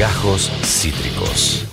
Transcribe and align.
Gajos 0.00 0.50
Cítricos. 0.64 1.66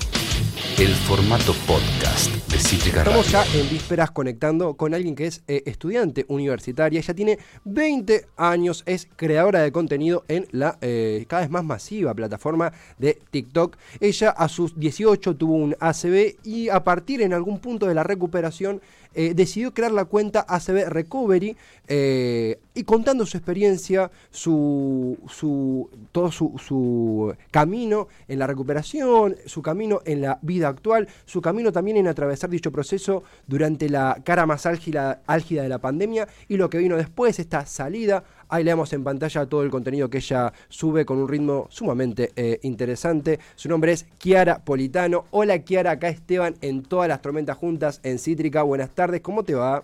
El 0.77 0.89
formato 0.89 1.53
podcast 1.65 2.29
de 2.51 2.59
Cítrica 2.59 2.97
Estamos 2.97 3.31
ya 3.31 3.45
en 3.55 3.69
vísperas 3.69 4.11
conectando 4.11 4.73
con 4.73 4.93
alguien 4.93 5.15
que 5.15 5.27
es 5.27 5.41
eh, 5.47 5.63
estudiante 5.65 6.25
universitaria. 6.27 6.99
Ella 6.99 7.13
tiene 7.13 7.39
20 7.63 8.25
años, 8.35 8.83
es 8.85 9.07
creadora 9.15 9.61
de 9.61 9.71
contenido 9.71 10.25
en 10.27 10.45
la 10.51 10.77
eh, 10.81 11.23
cada 11.29 11.43
vez 11.43 11.51
más 11.51 11.63
masiva 11.63 12.13
plataforma 12.13 12.73
de 12.97 13.17
TikTok. 13.31 13.77
Ella 14.01 14.31
a 14.31 14.49
sus 14.49 14.77
18 14.77 15.37
tuvo 15.37 15.53
un 15.53 15.77
ACB 15.79 16.35
y 16.43 16.67
a 16.67 16.83
partir 16.83 17.21
en 17.21 17.31
algún 17.31 17.59
punto 17.59 17.87
de 17.87 17.93
la 17.93 18.03
recuperación 18.03 18.81
eh, 19.19 19.33
decidió 19.33 19.73
crear 19.73 19.91
la 19.91 20.05
cuenta 20.05 20.45
ACB 20.47 20.89
Recovery 20.89 21.57
eh, 21.87 22.59
y 22.75 22.83
contando 22.83 23.25
su 23.25 23.35
experiencia, 23.35 24.11
su, 24.29 25.17
su, 25.27 25.89
todo 26.11 26.31
su, 26.31 26.53
su 26.63 27.33
camino 27.49 28.09
en 28.27 28.37
la 28.37 28.45
recuperación, 28.45 29.35
su 29.47 29.63
camino 29.63 30.01
en 30.05 30.21
la 30.21 30.37
vida 30.43 30.67
actual, 30.67 31.07
su 31.25 31.41
camino 31.41 31.71
también 31.71 31.97
en 31.97 32.07
atravesar 32.07 32.51
dicho 32.51 32.71
proceso 32.71 33.23
durante 33.47 33.89
la 33.89 34.21
cara 34.23 34.45
más 34.45 34.67
álgida, 34.67 35.23
álgida 35.25 35.63
de 35.63 35.69
la 35.69 35.79
pandemia 35.79 36.27
y 36.47 36.57
lo 36.57 36.69
que 36.69 36.77
vino 36.77 36.95
después, 36.95 37.39
esta 37.39 37.65
salida. 37.65 38.23
Ahí 38.49 38.63
le 38.63 38.71
damos 38.71 38.93
en 38.93 39.03
pantalla 39.03 39.45
todo 39.45 39.63
el 39.63 39.69
contenido 39.69 40.09
que 40.09 40.19
ella 40.19 40.53
sube 40.69 41.05
con 41.05 41.17
un 41.17 41.27
ritmo 41.27 41.67
sumamente 41.69 42.31
eh, 42.35 42.59
interesante. 42.63 43.39
Su 43.55 43.67
nombre 43.67 43.91
es 43.91 44.05
Kiara 44.17 44.59
Politano. 44.59 45.25
Hola 45.31 45.59
Kiara, 45.59 45.91
acá 45.91 46.07
Esteban 46.07 46.55
en 46.61 46.83
todas 46.83 47.09
las 47.09 47.21
tormentas 47.21 47.57
juntas 47.57 47.99
en 48.03 48.19
Cítrica. 48.19 48.63
Buenas 48.63 48.89
tardes, 48.91 49.21
¿cómo 49.21 49.43
te 49.43 49.53
va? 49.53 49.83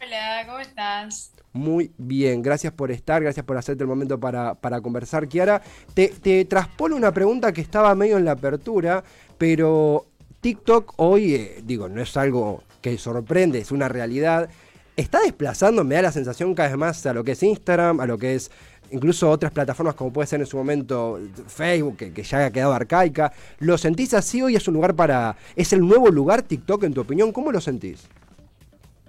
Hola, 0.00 0.44
¿cómo 0.46 0.58
estás? 0.60 1.32
Muy 1.52 1.92
bien, 1.98 2.42
gracias 2.42 2.72
por 2.72 2.90
estar, 2.90 3.22
gracias 3.22 3.46
por 3.46 3.56
hacerte 3.56 3.84
el 3.84 3.88
momento 3.88 4.18
para, 4.18 4.54
para 4.54 4.80
conversar, 4.80 5.28
Kiara. 5.28 5.62
Te, 5.94 6.08
te 6.08 6.44
traspolo 6.44 6.96
una 6.96 7.12
pregunta 7.12 7.52
que 7.52 7.60
estaba 7.60 7.94
medio 7.94 8.18
en 8.18 8.24
la 8.24 8.32
apertura, 8.32 9.02
pero 9.38 10.06
TikTok 10.40 10.94
hoy, 10.96 11.34
eh, 11.34 11.62
digo, 11.64 11.88
no 11.88 12.02
es 12.02 12.16
algo 12.16 12.62
que 12.82 12.98
sorprende, 12.98 13.60
es 13.60 13.72
una 13.72 13.88
realidad. 13.88 14.50
Está 14.96 15.20
desplazando, 15.20 15.82
me 15.82 15.96
da 15.96 16.02
la 16.02 16.12
sensación 16.12 16.54
cada 16.54 16.68
vez 16.68 16.78
más 16.78 17.04
a 17.04 17.12
lo 17.12 17.24
que 17.24 17.32
es 17.32 17.42
Instagram, 17.42 18.00
a 18.00 18.06
lo 18.06 18.16
que 18.16 18.36
es 18.36 18.50
incluso 18.90 19.28
otras 19.28 19.50
plataformas 19.50 19.94
como 19.94 20.12
puede 20.12 20.28
ser 20.28 20.40
en 20.40 20.46
su 20.46 20.56
momento 20.56 21.18
Facebook, 21.48 21.96
que, 21.96 22.22
ya 22.22 22.46
ha 22.46 22.50
quedado 22.50 22.72
arcaica. 22.72 23.32
¿Lo 23.58 23.76
sentís 23.76 24.14
así 24.14 24.40
hoy? 24.40 24.56
¿Es 24.56 24.68
un 24.68 24.74
lugar 24.74 24.94
para... 24.94 25.36
¿Es 25.56 25.72
el 25.72 25.80
nuevo 25.80 26.08
lugar 26.08 26.42
TikTok 26.42 26.84
en 26.84 26.94
tu 26.94 27.00
opinión? 27.00 27.32
¿Cómo 27.32 27.50
lo 27.50 27.60
sentís? 27.60 28.06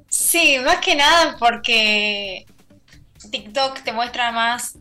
Sí, 0.08 0.58
más 0.63 0.78
que 0.78 0.95
nada 0.95 1.36
porque 1.38 2.45
TikTok 3.30 3.81
te 3.81 3.91
muestra 3.91 4.31
más 4.31 4.78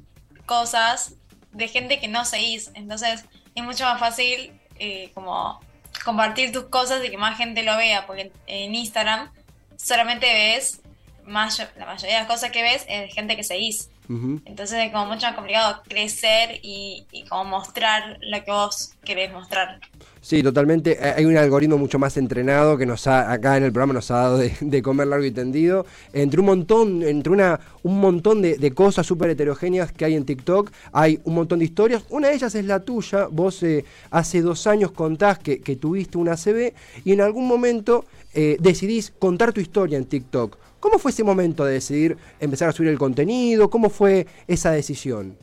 cosas 0.47 1.17
de 1.53 1.69
gente 1.69 2.01
que 2.01 2.09
no 2.09 2.25
seguís. 2.25 2.71
Entonces 2.75 3.25
es 3.55 3.65
mucho 3.65 3.85
más 3.85 4.01
fácil 4.01 4.59
eh, 4.79 5.11
como 5.13 5.61
compartir 6.05 6.53
tus 6.53 6.65
cosas 6.65 7.05
y 7.05 7.11
que 7.11 7.19
más 7.19 7.37
gente 7.37 7.63
lo 7.63 7.77
vea. 7.77 8.07
Porque 8.07 8.33
en 8.47 8.75
Instagram 8.75 9.31
solamente 9.77 10.27
ves, 10.27 10.81
más, 11.27 11.59
la 11.77 11.87
mayoría 11.87 12.17
de 12.17 12.21
las 12.23 12.31
cosas 12.31 12.51
que 12.51 12.63
ves 12.63 12.85
es 12.89 13.15
gente 13.15 13.37
que 13.37 13.45
seguís. 13.45 13.89
Entonces 14.07 14.79
es 14.85 14.93
como 14.93 15.07
mucho 15.07 15.27
más 15.27 15.35
complicado 15.35 15.81
crecer 15.89 16.61
y, 16.63 17.07
y 17.11 17.25
como 17.25 17.45
mostrar 17.47 18.19
lo 18.21 18.45
que 18.45 18.51
vos 18.51 18.93
querés 19.03 19.33
mostrar. 19.33 19.81
Sí, 20.21 20.43
totalmente. 20.43 20.99
Eh, 21.01 21.15
Hay 21.17 21.25
un 21.25 21.37
algoritmo 21.39 21.79
mucho 21.79 21.99
más 21.99 22.19
entrenado 22.19 22.77
que 22.77 22.85
nos 22.85 23.07
ha, 23.07 23.33
acá 23.33 23.57
en 23.57 23.65
el 23.65 23.73
programa 23.73 23.95
nos 23.95 24.11
ha 24.11 24.17
dado 24.17 24.39
de, 24.39 24.55
de 24.61 24.83
comer 24.83 25.07
largo 25.07 25.25
y 25.25 25.31
tendido. 25.31 25.87
Entre 26.13 26.39
un 26.39 26.47
montón, 26.47 27.03
entre 27.03 27.33
una, 27.33 27.59
un 27.83 27.99
montón 27.99 28.43
de, 28.43 28.59
de 28.59 28.71
cosas 28.73 29.07
súper 29.07 29.31
heterogéneas 29.31 29.91
que 29.91 30.05
hay 30.05 30.17
en 30.17 30.27
TikTok, 30.27 30.71
hay 30.93 31.21
un 31.25 31.35
montón 31.35 31.61
de 31.61 31.65
historias. 31.65 32.05
Una 32.11 32.29
de 32.29 32.35
ellas 32.35 32.55
es 32.55 32.67
la 32.67 32.81
tuya. 32.81 33.27
Vos 33.31 33.63
eh, 33.63 33.87
hace 34.11 34.43
dos 34.43 34.67
años 34.67 34.93
contás 34.93 35.39
que, 35.39 35.61
que 35.63 35.77
tuviste 35.77 36.19
una 36.19 36.37
CB 36.37 36.75
y 37.07 37.13
en 37.13 37.23
algún 37.23 37.47
momento 37.47 38.05
eh, 38.35 38.59
decidís 38.61 39.15
contar 39.19 39.55
tu 39.55 39.63
historia 39.63 39.97
en 39.97 40.05
TikTok. 40.05 40.59
¿Cómo 40.85 40.99
fue 40.99 41.13
ese 41.13 41.25
momento 41.25 41.65
de 41.65 41.73
decidir 41.73 42.19
empezar 42.41 42.69
a 42.69 42.73
subir 42.73 42.91
el 42.91 42.99
contenido? 42.99 43.71
¿Cómo 43.71 43.89
fue 43.89 44.27
esa 44.47 44.71
decisión? 44.71 45.39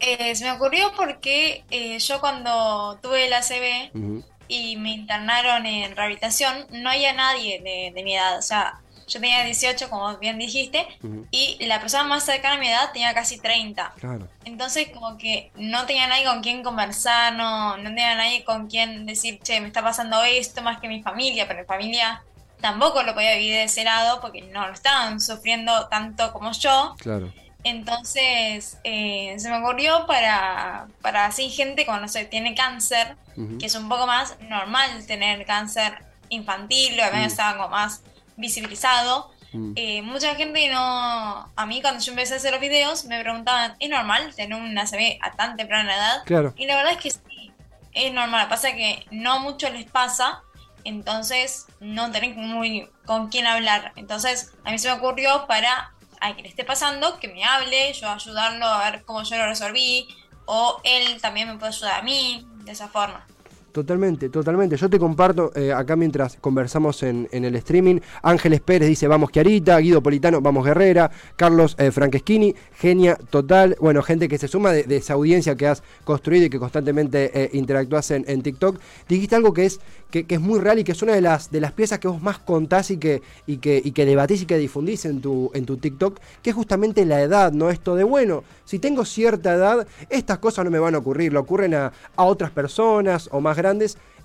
Eh, 0.00 0.34
se 0.34 0.42
me 0.42 0.50
ocurrió 0.50 0.90
porque 0.96 1.62
eh, 1.70 2.00
yo 2.00 2.18
cuando 2.18 2.98
tuve 3.00 3.26
el 3.26 3.32
ACV 3.32 3.96
Ujú. 3.96 4.24
y 4.48 4.76
me 4.78 4.90
internaron 4.90 5.64
en 5.64 5.94
rehabilitación, 5.94 6.66
no 6.72 6.90
había 6.90 7.12
nadie 7.12 7.60
de, 7.60 7.92
de 7.94 8.02
mi 8.02 8.16
edad. 8.16 8.36
O 8.36 8.42
sea, 8.42 8.80
yo 9.06 9.20
tenía 9.20 9.44
18, 9.44 9.88
como 9.88 10.18
bien 10.18 10.38
dijiste, 10.38 10.88
y 11.30 11.64
la 11.64 11.78
persona 11.78 12.02
más 12.02 12.24
cercana 12.24 12.56
a 12.56 12.58
mi 12.58 12.66
edad 12.66 12.90
tenía 12.92 13.14
casi 13.14 13.38
30. 13.38 13.94
Claro. 14.00 14.26
Entonces, 14.44 14.88
como 14.88 15.16
que 15.18 15.52
no 15.54 15.86
tenía 15.86 16.08
nadie 16.08 16.24
con 16.24 16.42
quien 16.42 16.64
conversar, 16.64 17.36
no, 17.36 17.76
no 17.76 17.84
tenía 17.90 18.16
nadie 18.16 18.42
con 18.42 18.66
quien 18.66 19.06
decir, 19.06 19.38
che, 19.40 19.60
me 19.60 19.68
está 19.68 19.82
pasando 19.82 20.20
esto, 20.24 20.62
más 20.62 20.80
que 20.80 20.88
mi 20.88 21.00
familia, 21.00 21.46
pero 21.46 21.60
mi 21.60 21.66
familia 21.66 22.24
tampoco 22.64 23.02
lo 23.02 23.12
podía 23.12 23.36
vivir 23.36 23.52
de 23.52 23.64
ese 23.64 23.84
lado 23.84 24.22
porque 24.22 24.40
no 24.40 24.66
lo 24.66 24.72
estaban 24.72 25.20
sufriendo 25.20 25.86
tanto 25.88 26.32
como 26.32 26.50
yo. 26.52 26.96
Claro. 26.98 27.30
Entonces 27.62 28.78
eh, 28.84 29.34
se 29.36 29.50
me 29.50 29.58
ocurrió 29.58 30.06
para, 30.06 30.86
para 31.02 31.26
así 31.26 31.50
gente 31.50 31.84
cuando 31.84 32.08
se 32.08 32.24
tiene 32.24 32.54
cáncer, 32.54 33.16
que 33.60 33.66
es 33.66 33.74
un 33.74 33.86
poco 33.90 34.06
más 34.06 34.36
normal 34.48 35.04
tener 35.06 35.44
cáncer 35.44 35.98
infantil, 36.30 36.98
o 36.98 37.04
al 37.04 37.12
menos 37.12 37.26
Mm. 37.26 37.32
estaba 37.32 37.56
como 37.58 37.68
más 37.68 38.02
visibilizado. 38.36 39.30
Mm. 39.52 39.72
Eh, 39.76 40.00
mucha 40.00 40.34
gente 40.34 40.66
no, 40.70 41.52
a 41.54 41.66
mí 41.66 41.82
cuando 41.82 42.02
yo 42.02 42.12
empecé 42.12 42.32
a 42.32 42.36
hacer 42.38 42.52
los 42.52 42.62
videos 42.62 43.04
me 43.04 43.20
preguntaban, 43.20 43.76
¿es 43.78 43.90
normal 43.90 44.34
tener 44.34 44.58
una 44.58 44.84
ACV 44.84 45.18
a 45.20 45.32
tan 45.32 45.56
temprana 45.58 45.94
edad? 45.94 46.22
Claro. 46.24 46.54
Y 46.56 46.64
la 46.64 46.76
verdad 46.76 46.92
es 46.92 46.98
que 46.98 47.10
sí, 47.10 47.52
es 47.92 48.10
normal, 48.14 48.48
pasa 48.48 48.72
que 48.72 49.04
no 49.10 49.40
mucho 49.40 49.68
les 49.68 49.84
pasa, 49.84 50.40
entonces 50.84 51.66
no 51.80 52.10
tienen 52.10 52.36
muy 52.36 52.88
con 53.06 53.28
quién 53.28 53.46
hablar. 53.46 53.92
Entonces 53.96 54.52
a 54.64 54.70
mí 54.70 54.78
se 54.78 54.88
me 54.88 54.94
ocurrió 54.94 55.46
para 55.46 55.94
a 56.20 56.32
le 56.32 56.48
esté 56.48 56.64
pasando, 56.64 57.18
que 57.20 57.28
me 57.28 57.44
hable, 57.44 57.92
yo 57.92 58.08
ayudarlo 58.08 58.64
a 58.64 58.90
ver 58.90 59.04
cómo 59.04 59.22
yo 59.22 59.36
lo 59.36 59.46
resolví, 59.46 60.08
o 60.46 60.80
él 60.82 61.20
también 61.20 61.48
me 61.48 61.58
puede 61.58 61.72
ayudar 61.72 62.00
a 62.00 62.02
mí, 62.02 62.46
de 62.64 62.72
esa 62.72 62.88
forma. 62.88 63.26
Totalmente, 63.74 64.28
totalmente. 64.28 64.76
Yo 64.76 64.88
te 64.88 65.00
comparto 65.00 65.50
eh, 65.56 65.72
acá 65.72 65.96
mientras 65.96 66.36
conversamos 66.40 67.02
en, 67.02 67.28
en 67.32 67.44
el 67.44 67.56
streaming. 67.56 67.98
Ángeles 68.22 68.60
Pérez 68.60 68.88
dice 68.88 69.08
vamos 69.08 69.32
Chiarita, 69.32 69.76
Guido 69.78 70.00
Politano, 70.00 70.40
vamos 70.40 70.64
Guerrera, 70.64 71.10
Carlos 71.34 71.74
eh, 71.80 71.90
Francheschini, 71.90 72.54
genia 72.76 73.16
total. 73.30 73.76
Bueno, 73.80 74.00
gente 74.04 74.28
que 74.28 74.38
se 74.38 74.46
suma 74.46 74.70
de, 74.70 74.84
de 74.84 74.98
esa 74.98 75.14
audiencia 75.14 75.56
que 75.56 75.66
has 75.66 75.82
construido 76.04 76.46
y 76.46 76.50
que 76.50 76.60
constantemente 76.60 77.32
eh, 77.34 77.50
interactúas 77.54 78.12
en, 78.12 78.24
en 78.28 78.42
TikTok. 78.42 78.78
Dijiste 79.08 79.34
algo 79.34 79.52
que 79.52 79.64
es, 79.64 79.80
que, 80.08 80.24
que 80.24 80.36
es 80.36 80.40
muy 80.40 80.60
real 80.60 80.78
y 80.78 80.84
que 80.84 80.92
es 80.92 81.02
una 81.02 81.14
de 81.14 81.20
las, 81.20 81.50
de 81.50 81.60
las 81.60 81.72
piezas 81.72 81.98
que 81.98 82.06
vos 82.06 82.22
más 82.22 82.38
contás 82.38 82.92
y 82.92 82.98
que, 82.98 83.22
y 83.44 83.56
que, 83.56 83.82
y 83.84 83.90
que 83.90 84.06
debatís 84.06 84.42
y 84.42 84.46
que 84.46 84.56
difundís 84.56 85.04
en 85.04 85.20
tu, 85.20 85.50
en 85.52 85.66
tu 85.66 85.78
TikTok, 85.78 86.20
que 86.42 86.50
es 86.50 86.54
justamente 86.54 87.04
la 87.06 87.20
edad, 87.20 87.50
¿no? 87.50 87.70
Esto 87.70 87.96
de, 87.96 88.04
bueno, 88.04 88.44
si 88.64 88.78
tengo 88.78 89.04
cierta 89.04 89.52
edad, 89.52 89.84
estas 90.10 90.38
cosas 90.38 90.64
no 90.64 90.70
me 90.70 90.78
van 90.78 90.94
a 90.94 90.98
ocurrir, 90.98 91.32
le 91.32 91.40
ocurren 91.40 91.74
a, 91.74 91.92
a 92.14 92.22
otras 92.22 92.52
personas 92.52 93.28
o 93.32 93.40
más 93.40 93.56
grandes, 93.56 93.63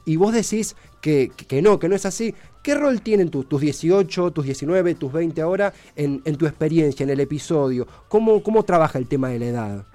y 0.06 0.16
vos 0.16 0.34
decís 0.34 0.76
que, 1.02 1.30
que- 1.48 1.62
no, 1.62 1.80
que 1.80 1.88
no 1.90 1.96
es 1.96 2.06
así. 2.06 2.34
¿Qué 2.64 2.76
rol 2.76 3.02
tienen 3.02 3.30
tus, 3.32 3.48
tus 3.48 3.62
18, 3.62 4.32
tus 4.32 4.44
19, 4.46 4.96
tus 4.96 5.12
20 5.14 5.42
ahora 5.42 5.74
en, 5.96 6.22
en 6.26 6.36
tu 6.38 6.46
experiencia, 6.46 7.04
en 7.04 7.10
el 7.10 7.20
episodio? 7.22 7.88
¿Cómo, 8.10 8.44
¿Cómo 8.44 8.64
trabaja 8.64 8.98
el 8.98 9.08
tema 9.08 9.30
de 9.30 9.40
la 9.40 9.46
edad? 9.46 9.86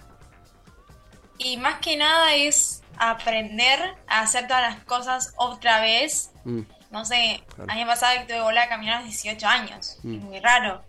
Y 1.38 1.56
más 1.56 1.78
que 1.81 1.97
nada 1.97 2.34
es 2.34 2.82
aprender 2.97 3.78
a 4.06 4.21
hacer 4.22 4.47
todas 4.47 4.62
las 4.62 4.84
cosas 4.84 5.32
otra 5.37 5.81
vez. 5.81 6.31
Mm, 6.44 6.61
No 6.91 7.05
sé, 7.05 7.43
Claro. 7.56 7.71
año 7.72 7.87
pasado 7.87 8.12
que 8.21 8.25
tuve 8.26 8.37
que 8.37 8.43
volver 8.43 8.59
a 8.59 8.69
caminar 8.69 8.94
a 8.99 9.00
los 9.00 9.09
18 9.11 9.47
años. 9.49 9.99
Mm. 10.05 10.15
Es 10.15 10.22
muy 10.22 10.41
raro. 10.41 10.82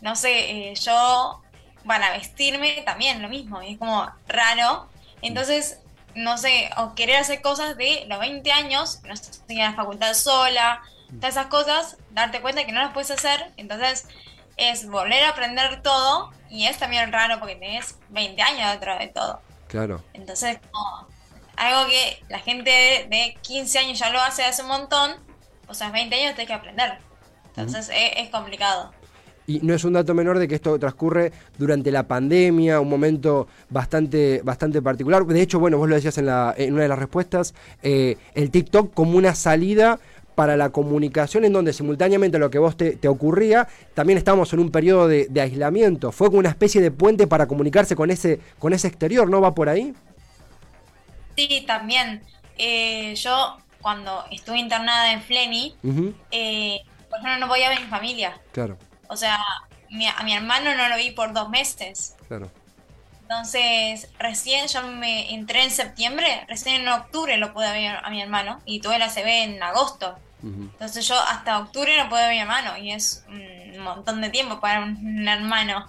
No 0.00 0.16
sé, 0.16 0.70
eh, 0.70 0.74
yo, 0.74 1.40
para 1.86 2.10
vestirme 2.10 2.82
también 2.84 3.22
lo 3.22 3.28
mismo. 3.28 3.60
Es 3.62 3.78
como 3.78 4.04
raro. 4.26 4.88
Entonces, 5.22 5.78
no 6.14 6.38
sé, 6.38 6.70
o 6.76 6.94
querer 6.94 7.16
hacer 7.16 7.42
cosas 7.42 7.76
de 7.76 8.04
los 8.08 8.18
20 8.18 8.50
años, 8.52 9.00
no 9.04 9.16
sé, 9.16 9.30
ir 9.48 9.62
a 9.62 9.70
la 9.70 9.76
facultad 9.76 10.14
sola, 10.14 10.82
todas 11.16 11.36
esas 11.36 11.46
cosas, 11.46 11.96
darte 12.10 12.40
cuenta 12.40 12.64
que 12.64 12.72
no 12.72 12.80
las 12.80 12.92
puedes 12.92 13.10
hacer. 13.10 13.52
Entonces, 13.56 14.06
es 14.56 14.88
volver 14.88 15.24
a 15.24 15.30
aprender 15.30 15.82
todo. 15.82 16.32
Y 16.50 16.66
es 16.66 16.78
también 16.78 17.12
raro 17.12 17.40
porque 17.40 17.56
tenés 17.56 17.98
20 18.10 18.40
años 18.42 18.72
detrás 18.72 18.98
de 19.00 19.08
todo. 19.08 19.40
claro. 19.68 20.04
Entonces, 20.12 20.58
como 20.70 21.08
algo 21.56 21.88
que 21.88 22.22
la 22.28 22.38
gente 22.40 22.70
de 22.70 23.36
15 23.42 23.78
años 23.78 23.98
ya 23.98 24.10
lo 24.10 24.20
hace 24.20 24.44
hace 24.44 24.62
un 24.62 24.68
montón, 24.68 25.16
o 25.68 25.74
sea, 25.74 25.90
20 25.90 26.14
años 26.14 26.34
tenés 26.34 26.48
que 26.48 26.54
aprender. 26.54 26.98
Entonces, 27.48 27.88
es, 27.88 28.12
es 28.16 28.30
complicado. 28.30 28.92
Y 29.46 29.60
no 29.60 29.74
es 29.74 29.84
un 29.84 29.92
dato 29.92 30.14
menor 30.14 30.38
de 30.38 30.48
que 30.48 30.54
esto 30.54 30.78
transcurre 30.78 31.32
durante 31.58 31.90
la 31.90 32.04
pandemia, 32.04 32.80
un 32.80 32.88
momento 32.88 33.46
bastante, 33.68 34.40
bastante 34.42 34.80
particular. 34.80 35.24
De 35.26 35.42
hecho, 35.42 35.58
bueno, 35.58 35.76
vos 35.76 35.88
lo 35.88 35.94
decías 35.94 36.16
en, 36.18 36.26
la, 36.26 36.54
en 36.56 36.72
una 36.72 36.82
de 36.82 36.88
las 36.88 36.98
respuestas, 36.98 37.54
eh, 37.82 38.16
el 38.34 38.50
TikTok 38.50 38.94
como 38.94 39.18
una 39.18 39.34
salida 39.34 39.98
para 40.34 40.56
la 40.56 40.70
comunicación 40.70 41.44
en 41.44 41.52
donde 41.52 41.72
simultáneamente 41.72 42.38
a 42.38 42.40
lo 42.40 42.50
que 42.50 42.58
vos 42.58 42.76
te, 42.76 42.96
te 42.96 43.06
ocurría, 43.06 43.68
también 43.94 44.16
estábamos 44.18 44.52
en 44.52 44.58
un 44.58 44.70
periodo 44.70 45.06
de, 45.06 45.26
de 45.28 45.40
aislamiento. 45.40 46.10
Fue 46.10 46.28
como 46.28 46.40
una 46.40 46.48
especie 46.48 46.80
de 46.80 46.90
puente 46.90 47.26
para 47.26 47.46
comunicarse 47.46 47.94
con 47.94 48.10
ese, 48.10 48.40
con 48.58 48.72
ese 48.72 48.88
exterior, 48.88 49.28
¿no 49.28 49.40
va 49.40 49.54
por 49.54 49.68
ahí? 49.68 49.94
Sí, 51.36 51.64
también. 51.66 52.22
Eh, 52.56 53.14
yo 53.16 53.58
cuando 53.80 54.24
estuve 54.30 54.58
internada 54.58 55.12
en 55.12 55.20
Fleni, 55.20 55.76
Ujú, 55.82 56.14
eh, 56.30 56.80
por 57.10 57.18
ejemplo, 57.18 57.46
no 57.46 57.48
podía 57.48 57.68
ver 57.68 57.80
mi 57.80 57.86
familia. 57.86 58.40
Claro, 58.50 58.76
O 59.08 59.16
sea, 59.16 59.38
mi- 59.90 60.06
a 60.08 60.22
mi 60.22 60.34
hermano 60.34 60.74
no 60.74 60.88
lo 60.88 60.96
vi 60.96 61.10
por 61.12 61.32
dos 61.32 61.48
meses. 61.48 62.14
claro. 62.28 62.50
Entonces, 63.22 64.08
recién 64.18 64.66
yo 64.68 64.82
me 64.82 65.32
entré 65.34 65.62
en 65.62 65.70
septiembre, 65.70 66.44
recién 66.46 66.82
en 66.82 66.88
octubre 66.88 67.36
lo 67.38 67.54
pude 67.54 67.72
ver 67.72 67.96
a 68.04 68.10
mi 68.10 68.20
hermano 68.20 68.60
y 68.66 68.80
tuve 68.80 68.98
la 68.98 69.08
CB 69.08 69.44
en 69.44 69.62
agosto. 69.62 70.18
Entonces 70.42 71.08
yo 71.08 71.18
hasta 71.18 71.58
octubre 71.58 71.96
no 71.96 72.10
pude 72.10 72.20
ver 72.20 72.28
a 72.28 72.34
mi 72.34 72.38
hermano 72.40 72.76
y 72.76 72.92
es 72.92 73.24
un 73.28 73.78
montón 73.78 74.20
de 74.20 74.28
tiempo 74.28 74.60
para 74.60 74.80
un 74.80 75.26
hermano. 75.26 75.88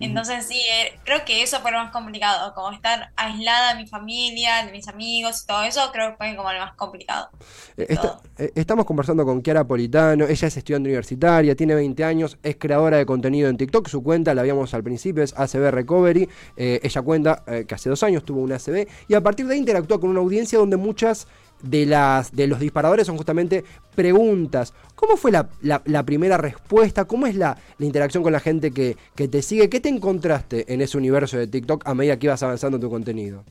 Entonces 0.00 0.46
sí, 0.46 0.58
eh, 0.58 0.98
creo 1.04 1.24
que 1.24 1.42
eso 1.42 1.60
fue 1.60 1.72
lo 1.72 1.78
más 1.78 1.92
complicado, 1.92 2.54
como 2.54 2.72
estar 2.72 3.10
aislada 3.16 3.74
de 3.74 3.82
mi 3.82 3.86
familia, 3.86 4.64
de 4.64 4.72
mis 4.72 4.88
amigos 4.88 5.42
y 5.42 5.46
todo 5.46 5.62
eso, 5.62 5.90
creo 5.92 6.10
que 6.10 6.16
fue 6.16 6.36
como 6.36 6.52
lo 6.52 6.58
más 6.58 6.74
complicado. 6.74 7.28
Eh, 7.76 7.98
eh, 8.38 8.52
estamos 8.54 8.84
conversando 8.84 9.24
con 9.24 9.42
Chiara 9.42 9.64
Politano, 9.64 10.24
ella 10.24 10.48
es 10.48 10.56
estudiante 10.56 10.88
universitaria, 10.88 11.54
tiene 11.54 11.74
20 11.74 12.04
años, 12.04 12.38
es 12.42 12.56
creadora 12.56 12.96
de 12.96 13.06
contenido 13.06 13.48
en 13.48 13.56
TikTok, 13.56 13.88
su 13.88 14.02
cuenta, 14.02 14.34
la 14.34 14.40
habíamos 14.42 14.72
al 14.74 14.82
principio, 14.82 15.22
es 15.22 15.34
ACB 15.36 15.70
Recovery, 15.70 16.28
Eh, 16.56 16.80
ella 16.82 17.02
cuenta 17.02 17.42
eh, 17.46 17.64
que 17.66 17.74
hace 17.74 17.88
dos 17.88 18.02
años 18.02 18.24
tuvo 18.24 18.40
una 18.40 18.56
ACB 18.56 18.86
y 19.08 19.14
a 19.14 19.20
partir 19.20 19.46
de 19.46 19.54
ahí 19.54 19.58
interactúa 19.58 19.98
con 20.00 20.10
una 20.10 20.20
audiencia 20.20 20.58
donde 20.58 20.76
muchas 20.76 21.26
de, 21.62 21.86
las, 21.86 22.32
de 22.32 22.46
los 22.46 22.58
disparadores 22.60 23.06
son 23.06 23.16
justamente 23.16 23.64
preguntas. 23.94 24.74
¿Cómo 24.94 25.16
fue 25.16 25.30
la, 25.32 25.48
la- 25.62 25.82
la 25.84 26.02
primera 26.04 26.36
respuesta? 26.36 27.04
¿Cómo 27.06 27.26
es 27.26 27.34
la, 27.36 27.56
la 27.78 27.86
interacción 27.86 28.22
con 28.22 28.32
la 28.32 28.40
gente 28.40 28.72
que, 28.72 28.96
que 29.14 29.28
te 29.28 29.42
sigue? 29.42 29.68
¿Qué 29.70 29.80
te 29.80 29.88
encontraste 29.88 30.72
en 30.72 30.80
ese 30.80 30.98
universo 30.98 31.36
de 31.38 31.46
TikTok 31.46 31.86
a 31.86 31.94
medida 31.94 32.18
que 32.18 32.26
ibas 32.26 32.42
avanzando 32.42 32.76
en 32.76 32.80
tu 32.82 32.90
contenido? 32.90 33.44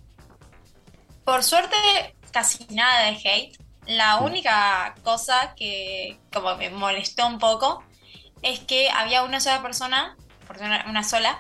Por 1.24 1.44
suerte, 1.44 1.76
casi 2.32 2.66
nada 2.74 3.06
de 3.06 3.18
hate. 3.18 3.58
La 3.88 4.18
única 4.18 4.94
cosa 5.04 5.54
que 5.56 6.18
como 6.32 6.56
me 6.58 6.70
molestó 6.70 7.28
un 7.28 7.40
poco 7.40 7.84
es 8.42 8.60
que 8.60 8.90
había 8.90 9.24
una 9.24 9.40
sola 9.40 9.62
persona, 9.62 10.16
persona- 10.48 10.86
una 10.90 11.04
sola, 11.04 11.40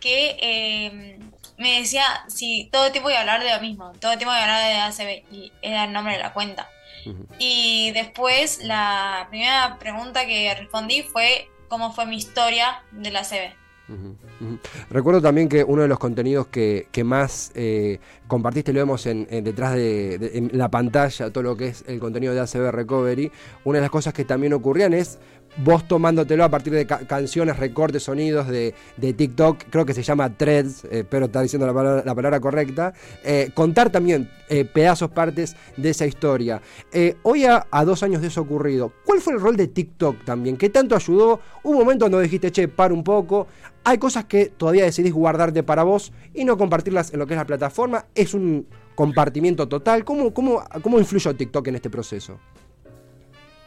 que 0.00 0.36
eh, 0.40 1.18
me 1.58 1.80
decía 1.80 2.04
si 2.28 2.68
todo 2.72 2.86
el 2.86 2.92
tiempo 2.92 3.10
iba 3.10 3.18
a 3.18 3.22
hablar 3.22 3.42
de 3.42 3.52
lo 3.54 3.60
mismo, 3.60 3.92
todo 4.00 4.12
el 4.12 4.18
tiempo 4.18 4.32
iba 4.32 4.40
a 4.40 4.42
hablar 4.44 4.94
de 4.96 5.02
ACB 5.04 5.32
y 5.34 5.52
era 5.62 5.84
el 5.84 5.92
nombre 5.92 6.14
de 6.16 6.22
la 6.22 6.32
cuenta. 6.32 6.68
Y 7.38 7.90
después 7.92 8.62
la 8.64 9.26
primera 9.30 9.78
pregunta 9.78 10.26
que 10.26 10.54
respondí 10.54 11.02
fue 11.02 11.48
cómo 11.68 11.92
fue 11.92 12.06
mi 12.06 12.16
historia 12.16 12.82
de 12.92 13.10
la 13.10 13.20
ACB. 13.20 13.54
Recuerdo 14.90 15.22
también 15.22 15.48
que 15.48 15.64
uno 15.64 15.80
de 15.82 15.88
los 15.88 15.98
contenidos 15.98 16.48
que, 16.48 16.88
que 16.92 17.04
más 17.04 17.52
eh, 17.54 17.98
compartiste, 18.26 18.72
lo 18.74 18.80
vemos 18.80 19.06
en, 19.06 19.26
en 19.30 19.42
detrás 19.44 19.74
de, 19.74 20.18
de- 20.18 20.38
en 20.38 20.50
la 20.52 20.70
pantalla, 20.70 21.30
todo 21.30 21.42
lo 21.42 21.56
que 21.56 21.68
es 21.68 21.84
el 21.88 21.98
contenido 21.98 22.34
de 22.34 22.40
ACB 22.40 22.70
Recovery. 22.70 23.32
Una 23.64 23.78
de 23.78 23.82
las 23.82 23.90
cosas 23.90 24.12
que 24.12 24.24
también 24.26 24.52
ocurrían 24.52 24.92
es 24.92 25.18
vos 25.56 25.88
tomándotelo 25.88 26.44
a 26.44 26.48
partir 26.48 26.72
de 26.72 26.86
ca- 26.86 27.00
canciones, 27.06 27.56
recortes, 27.56 28.04
sonidos 28.04 28.46
de, 28.46 28.74
de 28.96 29.12
TikTok, 29.12 29.64
creo 29.70 29.84
que 29.84 29.94
se 29.94 30.02
llama 30.02 30.36
Threads, 30.36 30.84
eh, 30.90 31.04
pero 31.08 31.26
está 31.26 31.42
diciendo 31.42 31.66
la 31.66 31.74
palabra, 31.74 32.02
la 32.04 32.14
palabra 32.14 32.40
correcta. 32.40 32.92
Eh, 33.24 33.50
contar 33.54 33.90
también 33.90 34.30
eh, 34.48 34.64
pedazos, 34.64 35.10
partes 35.10 35.56
de 35.76 35.90
esa 35.90 36.06
historia. 36.06 36.62
Eh, 36.92 37.16
hoy 37.22 37.44
a, 37.44 37.66
a 37.70 37.84
dos 37.84 38.02
años 38.02 38.22
de 38.22 38.28
eso 38.28 38.40
ocurrido, 38.42 38.92
¿cuál 39.04 39.20
fue 39.20 39.32
el 39.32 39.40
rol 39.40 39.56
de 39.56 39.66
TikTok 39.66 40.24
también? 40.24 40.56
¿Qué 40.56 40.70
tanto 40.70 40.94
ayudó? 40.94 41.40
Un 41.64 41.76
momento 41.76 42.08
donde 42.08 42.22
dijiste, 42.22 42.52
che, 42.52 42.68
para 42.68 42.94
un 42.94 43.02
poco. 43.02 43.46
Hay 43.84 43.96
cosas 43.98 44.26
que 44.26 44.46
todavía 44.46 44.84
decidís 44.84 45.14
guardarte 45.14 45.62
para 45.62 45.82
vos 45.82 46.12
y 46.34 46.44
no 46.44 46.58
compartirlas 46.58 47.12
en 47.12 47.20
lo 47.20 47.26
que 47.26 47.34
es 47.34 47.38
la 47.38 47.46
plataforma. 47.46 48.04
Es 48.14 48.34
un 48.34 48.66
compartimiento 48.94 49.66
total. 49.66 50.04
¿Cómo, 50.04 50.34
cómo, 50.34 50.62
cómo 50.82 50.98
influyó 50.98 51.34
TikTok 51.34 51.68
en 51.68 51.76
este 51.76 51.88
proceso? 51.88 52.38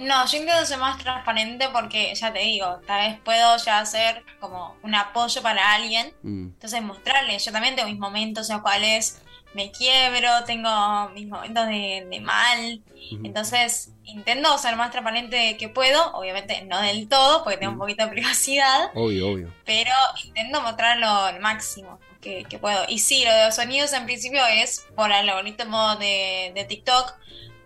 No, 0.01 0.25
yo 0.25 0.37
intento 0.37 0.65
ser 0.65 0.77
más 0.79 0.97
transparente 0.97 1.69
porque 1.69 2.13
ya 2.15 2.31
te 2.33 2.39
digo, 2.39 2.79
tal 2.87 3.07
vez 3.09 3.19
puedo 3.23 3.57
ya 3.57 3.79
hacer 3.79 4.23
como 4.39 4.75
un 4.83 4.95
apoyo 4.95 5.41
para 5.41 5.73
alguien. 5.73 6.13
Mm, 6.23 6.45
Entonces 6.53 6.81
mostrarle, 6.81 7.37
yo 7.39 7.51
también 7.51 7.75
tengo 7.75 7.89
mis 7.89 7.99
momentos 7.99 8.49
en 8.49 8.55
los 8.55 8.61
cuales 8.63 9.21
me 9.53 9.69
quiebro, 9.71 10.43
tengo 10.45 11.09
mis 11.09 11.27
momentos 11.27 11.67
de, 11.67 12.07
de 12.09 12.19
mal. 12.21 12.81
Entonces 13.23 13.89
intento 14.05 14.57
ser 14.57 14.75
más 14.75 14.91
transparente 14.91 15.57
que 15.57 15.69
puedo, 15.69 16.11
obviamente 16.13 16.61
no 16.63 16.81
del 16.81 17.07
todo, 17.09 17.43
porque 17.43 17.57
tengo 17.57 17.73
un 17.73 17.77
poquito 17.79 18.03
de 18.05 18.09
privacidad, 18.11 18.89
Obvio, 18.95 19.29
obvio. 19.31 19.53
pero 19.65 19.91
intento 20.23 20.61
mostrarlo 20.61 21.07
al 21.07 21.39
máximo 21.39 21.99
que, 22.21 22.45
que 22.45 22.59
puedo. 22.59 22.85
Y 22.87 22.99
sí, 22.99 23.23
lo 23.25 23.33
de 23.33 23.45
los 23.45 23.55
sonidos 23.55 23.91
en 23.93 24.05
principio 24.05 24.45
es 24.45 24.85
por 24.95 25.11
el 25.11 25.29
algoritmo 25.29 25.95
de, 25.97 26.51
de 26.55 26.63
TikTok 26.65 27.13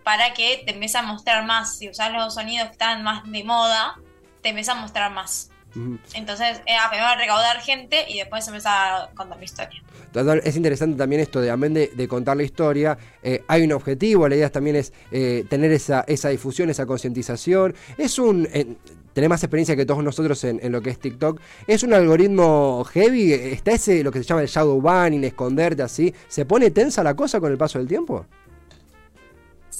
para 0.06 0.34
que 0.34 0.62
te 0.64 0.72
empiece 0.72 0.96
a 0.98 1.02
mostrar 1.02 1.44
más. 1.44 1.78
Si 1.78 1.88
usas 1.88 2.12
los 2.12 2.32
sonidos 2.32 2.68
que 2.68 2.72
están 2.74 3.02
más 3.02 3.24
de 3.28 3.42
moda, 3.42 3.96
te 4.40 4.50
empieza 4.50 4.70
a 4.70 4.74
mostrar 4.76 5.10
más. 5.10 5.50
Entonces, 6.14 6.62
eh, 6.64 6.76
primero 6.88 7.08
recaudar 7.18 7.60
gente 7.60 8.06
y 8.08 8.18
después 8.18 8.46
empieza 8.46 9.02
a 9.02 9.10
contar 9.10 9.36
mi 9.36 9.46
historia. 9.46 9.82
Es 10.44 10.54
interesante 10.54 10.96
también 10.96 11.20
esto 11.20 11.40
de, 11.40 11.50
amén 11.50 11.74
de, 11.74 11.88
de 11.88 12.06
contar 12.06 12.36
la 12.36 12.44
historia, 12.44 12.96
eh, 13.20 13.42
hay 13.48 13.64
un 13.64 13.72
objetivo, 13.72 14.28
la 14.28 14.36
idea 14.36 14.48
también 14.48 14.76
es 14.76 14.92
eh, 15.10 15.44
tener 15.50 15.72
esa, 15.72 16.04
esa 16.06 16.28
difusión, 16.28 16.70
esa 16.70 16.86
concientización. 16.86 17.74
Es 17.98 18.20
un... 18.20 18.48
eh, 18.52 18.76
tenés 19.12 19.28
más 19.28 19.42
experiencia 19.42 19.74
que 19.74 19.84
todos 19.84 20.04
nosotros 20.04 20.42
en, 20.44 20.60
en 20.62 20.70
lo 20.70 20.80
que 20.80 20.90
es 20.90 21.00
TikTok. 21.00 21.40
Es 21.66 21.82
un 21.82 21.92
algoritmo 21.92 22.84
heavy, 22.84 23.32
está 23.32 23.72
ese, 23.72 24.04
lo 24.04 24.12
que 24.12 24.20
se 24.20 24.24
llama 24.24 24.42
el 24.42 24.48
shadow 24.48 24.80
banning, 24.80 25.24
esconderte 25.24 25.82
así. 25.82 26.14
¿Se 26.28 26.46
pone 26.46 26.70
tensa 26.70 27.02
la 27.02 27.14
cosa 27.14 27.40
con 27.40 27.50
el 27.50 27.58
paso 27.58 27.78
del 27.78 27.88
tiempo? 27.88 28.24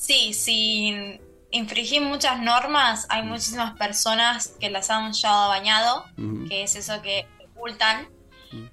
Sí, 0.06 0.34
sin 0.34 1.20
infringir 1.50 2.00
muchas 2.00 2.38
normas, 2.40 3.06
hay 3.08 3.24
muchísimas 3.24 3.76
personas 3.76 4.54
que 4.60 4.70
las 4.70 4.88
han 4.88 5.12
llevado 5.12 5.48
bañado, 5.48 6.04
que 6.48 6.62
es 6.62 6.76
eso 6.76 7.02
que 7.02 7.26
ocultan. 7.44 8.08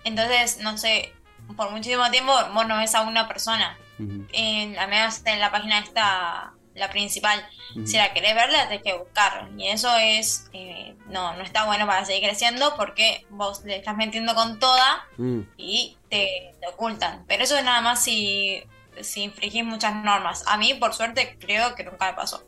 Entonces, 0.04 0.60
no 0.60 0.78
sé, 0.78 1.12
por 1.58 1.72
muchísimo 1.72 2.12
tiempo 2.12 2.32
vos 2.54 2.68
no 2.68 2.78
ves 2.78 2.94
a 2.94 3.02
una 3.02 3.28
persona. 3.28 3.80
En, 3.98 4.74
menos 4.74 5.22
en 5.26 5.40
la 5.40 5.50
página 5.50 5.80
esta, 5.80 6.54
la 6.76 6.90
principal. 6.92 7.44
Si 7.84 7.98
la 7.98 8.14
querés 8.14 8.36
ver, 8.36 8.52
la 8.52 8.68
tenés 8.68 8.84
que 8.84 8.96
buscar. 8.96 9.50
Y 9.58 9.70
eso 9.70 9.92
es, 9.98 10.52
eh, 10.54 10.96
no, 11.08 11.36
no 11.36 11.42
está 11.42 11.66
bueno 11.66 11.88
para 11.88 12.06
seguir 12.06 12.30
creciendo 12.30 12.76
porque 12.78 13.26
vos 13.32 13.64
le 13.66 13.78
estás 13.78 13.98
metiendo 13.98 14.36
con 14.36 14.60
toda 14.60 15.08
y 15.58 15.98
te, 16.10 16.54
te 16.62 16.68
ocultan. 16.68 17.26
Pero 17.28 17.44
eso 17.44 17.58
es 17.58 17.64
nada 17.64 17.82
más 17.82 18.04
si, 18.04 18.64
si 19.02 19.24
infringís 19.24 19.64
muchas 19.66 19.94
normas. 20.04 20.44
A 20.48 20.58
mí, 20.58 20.74
por 20.76 20.94
suerte, 20.94 21.38
creo 21.40 21.76
que 21.76 21.84
nunca 21.84 22.08
me 22.12 22.14
pasó. 22.14 22.46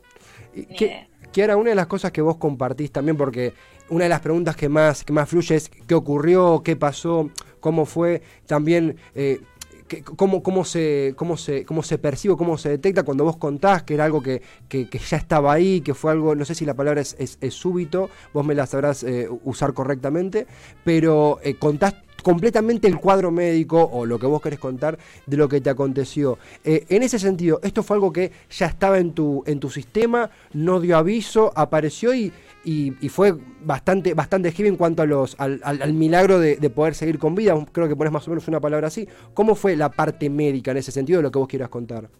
Ni 0.54 0.64
que- 0.64 1.06
una 1.34 1.70
de 1.70 1.74
las 1.74 1.86
cosas 1.86 2.12
que 2.12 2.22
vos 2.22 2.36
compartís 2.38 2.90
también, 2.90 3.16
porque 3.16 3.52
una 3.90 4.04
de 4.04 4.08
las 4.08 4.20
preguntas 4.20 4.56
que 4.56 4.68
más, 4.68 5.04
que 5.04 5.12
más 5.12 5.28
fluye 5.28 5.54
es 5.54 5.70
qué 5.86 5.94
ocurrió, 5.94 6.62
qué 6.64 6.76
pasó, 6.76 7.30
cómo 7.60 7.84
fue, 7.84 8.22
también 8.46 8.96
eh, 9.14 9.40
que- 9.86 10.02
cómo, 10.02 10.42
cómo, 10.42 10.64
se, 10.64 11.12
cómo, 11.14 11.36
se, 11.36 11.64
cómo 11.64 11.82
se 11.82 11.98
percibe, 11.98 12.36
cómo 12.36 12.56
se 12.58 12.70
detecta 12.70 13.02
cuando 13.04 13.22
vos 13.24 13.36
contás 13.36 13.82
que 13.84 13.94
era 13.94 14.04
algo 14.06 14.22
que, 14.22 14.42
que- 14.68 14.88
que 14.88 14.98
ya 14.98 15.16
estaba 15.18 15.52
ahí, 15.52 15.80
que 15.82 15.94
fue 15.94 16.10
algo, 16.10 16.34
no 16.34 16.44
sé 16.44 16.54
si 16.54 16.64
la 16.64 16.74
palabra 16.74 17.00
es, 17.02 17.14
es- 17.18 17.38
es 17.40 17.54
súbito, 17.54 18.08
vos 18.32 18.44
me 18.44 18.54
la 18.54 18.66
sabrás 18.66 19.02
eh, 19.04 19.28
usar 19.44 19.74
correctamente, 19.74 20.46
pero 20.84 21.38
eh, 21.44 21.54
contás 21.56 21.94
completamente 22.26 22.88
el 22.88 22.98
cuadro 22.98 23.30
médico 23.30 23.88
o 23.92 24.04
lo 24.04 24.18
que 24.18 24.26
vos 24.26 24.42
querés 24.42 24.58
contar 24.58 24.98
de 25.26 25.36
lo 25.36 25.48
que 25.48 25.60
te 25.60 25.70
aconteció. 25.70 26.38
Eh, 26.64 26.84
en 26.88 27.04
ese 27.04 27.20
sentido, 27.20 27.60
esto 27.62 27.84
fue 27.84 27.94
algo 27.94 28.12
que 28.12 28.32
ya 28.50 28.66
estaba 28.66 28.98
en 28.98 29.12
tu, 29.12 29.44
en 29.46 29.60
tu 29.60 29.70
sistema, 29.70 30.28
no 30.52 30.80
dio 30.80 30.96
aviso, 30.96 31.52
apareció 31.54 32.12
y, 32.12 32.32
y- 32.64 33.08
fue 33.10 33.32
bastante, 33.64 34.12
bastante 34.14 34.52
en 34.66 34.74
cuanto 34.76 35.02
a 35.02 35.06
los, 35.06 35.36
al, 35.38 35.60
al- 35.62 35.80
al 35.82 35.92
milagro 35.92 36.40
de, 36.40 36.56
de 36.56 36.68
poder 36.68 36.96
seguir 36.96 37.20
con 37.20 37.36
vida. 37.36 37.54
Creo 37.70 37.86
que 37.86 37.94
pones 37.94 38.12
más 38.12 38.26
o 38.26 38.30
menos 38.30 38.48
una 38.48 38.58
palabra 38.58 38.88
así. 38.88 39.06
¿Cómo 39.32 39.54
fue 39.54 39.76
la 39.76 39.88
parte 39.88 40.28
médica 40.28 40.72
en 40.72 40.78
ese 40.78 40.90
sentido 40.90 41.18
de 41.18 41.22
lo 41.22 41.30
que 41.30 41.38
vos 41.38 41.46
quieras 41.46 41.68
contar? 41.68 42.10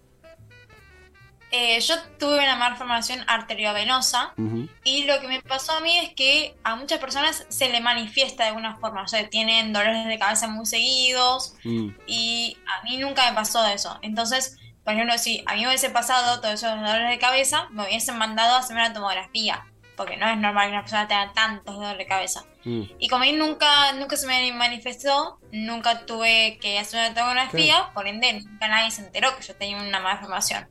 Eh, 1.59 1.81
yo 1.81 1.95
tuve 2.19 2.39
una 2.39 2.57
malformación 2.57 3.25
arteriovenosa 3.27 4.35
Ujú, 4.37 4.69
y 4.85 5.05
lo 5.05 5.19
que 5.21 5.29
me 5.29 5.41
pasó 5.41 5.73
a 5.73 5.81
mí 5.81 5.97
es 5.99 6.13
que 6.13 6.55
a 6.65 6.77
muchas 6.77 6.99
personas 6.99 7.47
se 7.49 7.71
le 7.71 7.81
manifiesta 7.81 8.43
de 8.43 8.51
alguna 8.51 8.77
forma. 8.77 9.03
O 9.03 9.09
sea, 9.09 9.27
tienen 9.31 9.73
dolores 9.73 10.05
de 10.07 10.19
cabeza 10.19 10.49
muy 10.49 10.67
seguidos, 10.67 11.55
mm, 11.65 11.89
y 12.07 12.59
a 12.67 12.83
mí 12.85 12.99
nunca 12.99 13.27
me 13.31 13.35
pasó 13.35 13.65
eso. 13.67 13.99
Entonces, 14.03 14.59
por 14.85 14.93
ejemplo, 14.93 15.17
si 15.17 15.43
a 15.47 15.55
mí 15.55 15.63
me 15.63 15.69
hubiese 15.69 15.89
pasado 15.89 16.43
todos 16.43 16.55
esos 16.55 16.77
dolores 16.79 17.09
de 17.09 17.19
cabeza, 17.19 17.69
me 17.71 17.85
hubiesen 17.87 18.19
mandado 18.19 18.57
a 18.57 18.59
hacer 18.59 18.77
una 18.77 18.93
tomografía, 18.93 19.65
porque 19.97 20.19
no 20.19 20.29
es 20.29 20.37
normal 20.37 20.67
que 20.67 20.73
una 20.73 20.83
persona 20.83 21.09
tenga 21.09 21.33
tantos 21.33 21.75
dolores 21.75 21.97
de 21.97 22.07
cabeza. 22.07 22.45
mm. 22.65 22.83
Y 22.99 23.09
como 23.09 23.23
a 23.23 23.27
mí 23.27 23.33
nunca, 23.33 23.93
nunca 23.95 24.19
se 24.19 24.27
me 24.27 24.53
manifestó, 24.53 25.39
nunca 25.53 26.05
tuve 26.05 26.59
que 26.61 26.79
hacer 26.79 27.01
una 27.01 27.15
tomografía, 27.15 27.93
por 27.95 28.07
ende 28.07 28.31
nunca 28.35 28.69
nadie 28.69 28.91
se 28.91 29.07
enteró 29.07 29.35
que 29.35 29.43
yo 29.43 29.57
tenía 29.57 29.79
una 29.79 30.01
malformación. 30.01 30.69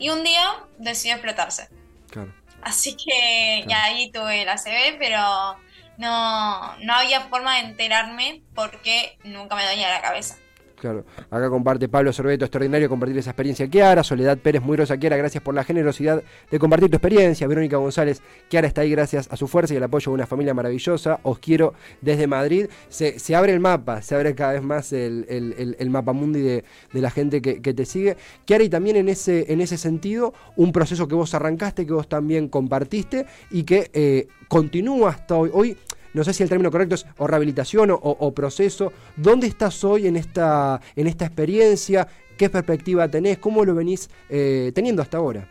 Y 0.00 0.08
un 0.08 0.24
día 0.24 0.44
decidió 0.78 1.14
explotarse. 1.14 1.68
Claro. 2.10 2.34
Así 2.62 2.96
que 2.96 3.58
y 3.60 3.64
Claro. 3.66 3.84
ahí 3.84 4.10
tuve 4.10 4.44
la 4.44 4.56
CB, 4.56 4.98
pero 4.98 5.56
no, 5.98 6.76
no 6.78 6.94
había 6.94 7.20
forma 7.28 7.54
de 7.54 7.60
enterarme 7.68 8.42
porque 8.54 9.16
nunca 9.22 9.54
me 9.54 9.64
dolía 9.64 9.88
la 9.90 10.00
cabeza. 10.02 10.36
Claro, 10.80 11.04
acá 11.30 11.50
comparte 11.50 11.90
Pablo 11.90 12.10
Sorbeto, 12.10 12.46
extraordinario 12.46 12.88
compartir 12.88 13.18
esa 13.18 13.30
experiencia. 13.32 13.68
Kiara, 13.68 14.02
Soledad 14.02 14.38
Pérez, 14.38 14.62
muy 14.62 14.78
rosa, 14.78 14.96
Kiara, 14.96 15.18
gracias 15.18 15.44
por 15.44 15.54
la 15.54 15.62
generosidad 15.62 16.22
de 16.50 16.58
compartir 16.58 16.88
tu 16.88 16.96
experiencia. 16.96 17.46
Verónica 17.46 17.76
González, 17.76 18.22
Kiara 18.48 18.66
está 18.66 18.80
ahí 18.80 18.90
gracias 18.90 19.28
a 19.30 19.36
su 19.36 19.46
fuerza 19.46 19.74
y 19.74 19.76
el 19.76 19.82
apoyo 19.82 20.10
de 20.10 20.14
una 20.14 20.26
familia 20.26 20.54
maravillosa. 20.54 21.20
Os 21.22 21.38
quiero 21.38 21.74
desde 22.00 22.26
Madrid. 22.26 22.68
Se, 22.88 23.36
abre 23.36 23.52
el 23.52 23.60
mapa, 23.60 24.00
se 24.00 24.14
abre 24.14 24.34
cada 24.34 24.52
vez 24.52 24.62
más 24.62 24.90
el, 24.94 25.88
mapa 25.90 26.14
mundi 26.14 26.40
de, 26.40 26.64
la 26.94 27.10
gente 27.10 27.42
que, 27.42 27.60
que, 27.60 27.74
te 27.74 27.84
sigue. 27.84 28.16
Kiara, 28.46 28.64
y 28.64 28.70
también 28.70 28.96
en 28.96 29.10
ese, 29.10 29.52
en 29.52 29.60
ese 29.60 29.76
sentido, 29.76 30.32
un 30.56 30.72
proceso 30.72 31.06
que 31.06 31.14
vos 31.14 31.34
arrancaste, 31.34 31.84
que 31.84 31.92
vos 31.92 32.08
también 32.08 32.48
compartiste 32.48 33.26
y 33.50 33.64
que 33.64 33.90
eh, 33.92 34.28
continúa 34.48 35.10
hasta 35.10 35.36
hoy. 35.36 35.50
Hoy 35.52 35.76
no 36.12 36.24
sé 36.24 36.32
si 36.32 36.42
el 36.42 36.48
término 36.48 36.70
correcto 36.70 36.94
es 36.94 37.06
o 37.18 37.26
rehabilitación 37.26 37.90
o, 37.92 38.34
proceso. 38.34 38.92
¿Dónde 39.16 39.46
estás 39.46 39.84
hoy 39.84 40.06
en 40.06 40.16
esta, 40.16 40.80
en 40.96 41.06
esta 41.06 41.26
experiencia? 41.26 42.06
¿Qué 42.36 42.48
perspectiva 42.48 43.08
tenés? 43.08 43.38
¿Cómo 43.38 43.64
lo 43.64 43.74
venís 43.74 44.10
eh, 44.28 44.72
teniendo 44.74 45.02
hasta 45.02 45.18
ahora? 45.18 45.46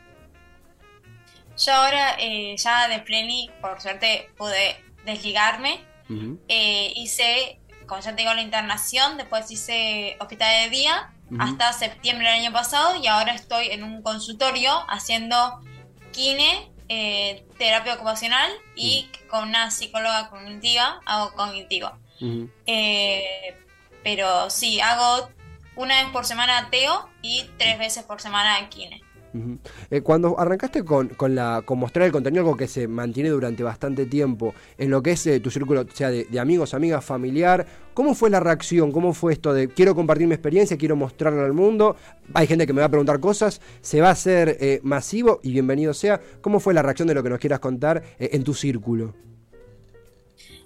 Yo 1.58 1.74
ahora 1.74 2.16
eh, 2.20 2.56
ya 2.58 2.88
de 2.88 3.00
Pleni, 3.00 3.52
por 3.62 3.80
suerte, 3.82 4.30
pude 4.38 4.78
desligarme. 5.06 5.82
Eh, 6.48 6.92
hice, 6.96 7.60
como 7.86 8.02
ya 8.02 8.16
tengo 8.16 8.34
la 8.34 8.42
internación, 8.42 9.18
después 9.18 9.52
hice 9.52 10.18
hospital 10.20 10.64
de 10.64 10.76
día 10.76 11.14
hasta 11.38 11.72
septiembre 11.72 12.28
del 12.28 12.42
año 12.42 12.52
pasado 12.52 12.96
y 13.00 13.06
ahora 13.06 13.36
estoy 13.36 13.68
en 13.68 13.84
un 13.84 14.02
consultorio 14.02 14.72
haciendo 14.88 15.62
kine 16.12 16.72
eh, 16.90 17.46
terapia 17.58 17.94
ocupacional 17.94 18.52
y 18.76 19.08
mm. 19.08 19.28
con 19.30 19.48
una 19.50 19.72
psicóloga 19.72 20.30
cognitiva, 20.30 21.00
hago 21.06 21.34
cognitiva. 21.34 21.98
Eh, 22.66 23.56
pero 24.04 24.50
sí, 24.50 24.82
hago 24.82 25.30
una 25.76 26.04
vez 26.04 26.12
por 26.12 26.26
semana 26.26 26.70
teo 26.70 27.08
y 27.22 27.50
tres 27.58 27.80
veces 27.80 28.04
por 28.04 28.20
semana 28.22 28.68
kine. 28.70 29.02
Eh, 29.92 30.02
cuando 30.02 30.40
arrancaste 30.40 30.84
con, 30.84 31.10
con, 31.10 31.36
la, 31.36 31.62
con 31.64 31.80
mostrar 31.80 32.06
el 32.06 32.12
contenido, 32.12 32.42
algo 32.42 32.58
que 32.58 32.68
se 32.68 32.88
mantiene 32.88 33.30
durante 33.30 33.64
bastante 33.64 34.06
tiempo, 34.06 34.54
en 34.78 34.90
lo 34.90 35.04
que 35.04 35.12
es 35.12 35.28
eh, 35.28 35.40
tu 35.40 35.52
círculo, 35.52 35.86
sea 35.94 36.10
de, 36.10 36.28
amigos, 36.40 36.74
amigas, 36.74 37.04
familiar, 37.06 37.66
¿cómo 37.94 38.16
fue 38.16 38.30
la 38.30 38.40
reacción? 38.40 38.92
¿Cómo 38.92 39.14
fue 39.14 39.34
esto 39.34 39.54
de 39.54 39.70
quiero 39.70 39.94
compartir 39.96 40.28
mi 40.28 40.34
experiencia, 40.34 40.78
quiero 40.78 40.96
mostrarla 40.96 41.46
al 41.46 41.54
mundo? 41.54 41.96
Hay 42.34 42.48
gente 42.48 42.66
que 42.66 42.74
me 42.74 42.82
va 42.82 42.88
a 42.88 42.90
preguntar 42.90 43.20
cosas, 43.20 43.62
¿se 43.82 44.02
va 44.02 44.10
a 44.10 44.12
hacer 44.12 44.58
eh, 44.60 44.80
masivo? 44.84 45.40
Y 45.44 45.52
bienvenido 45.52 45.94
sea. 45.94 46.20
¿Cómo 46.42 46.60
fue 46.60 46.74
la 46.74 46.82
reacción 46.82 47.08
de 47.08 47.14
lo 47.14 47.24
que 47.24 47.30
nos 47.30 47.40
quieras 47.40 47.60
contar 47.60 48.04
en 48.18 48.44
tu 48.44 48.54
círculo? 48.54 49.14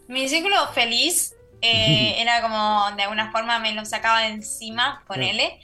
Mi 0.08 0.28
círculo 0.30 0.56
feliz 0.74 1.36
era 1.62 2.42
como 2.42 2.96
de 2.96 3.04
alguna 3.04 3.32
forma 3.32 3.60
me 3.60 3.74
lo 3.74 3.86
sacaba 3.86 4.22
de 4.22 4.28
encima, 4.28 5.04
ponele. 5.08 5.60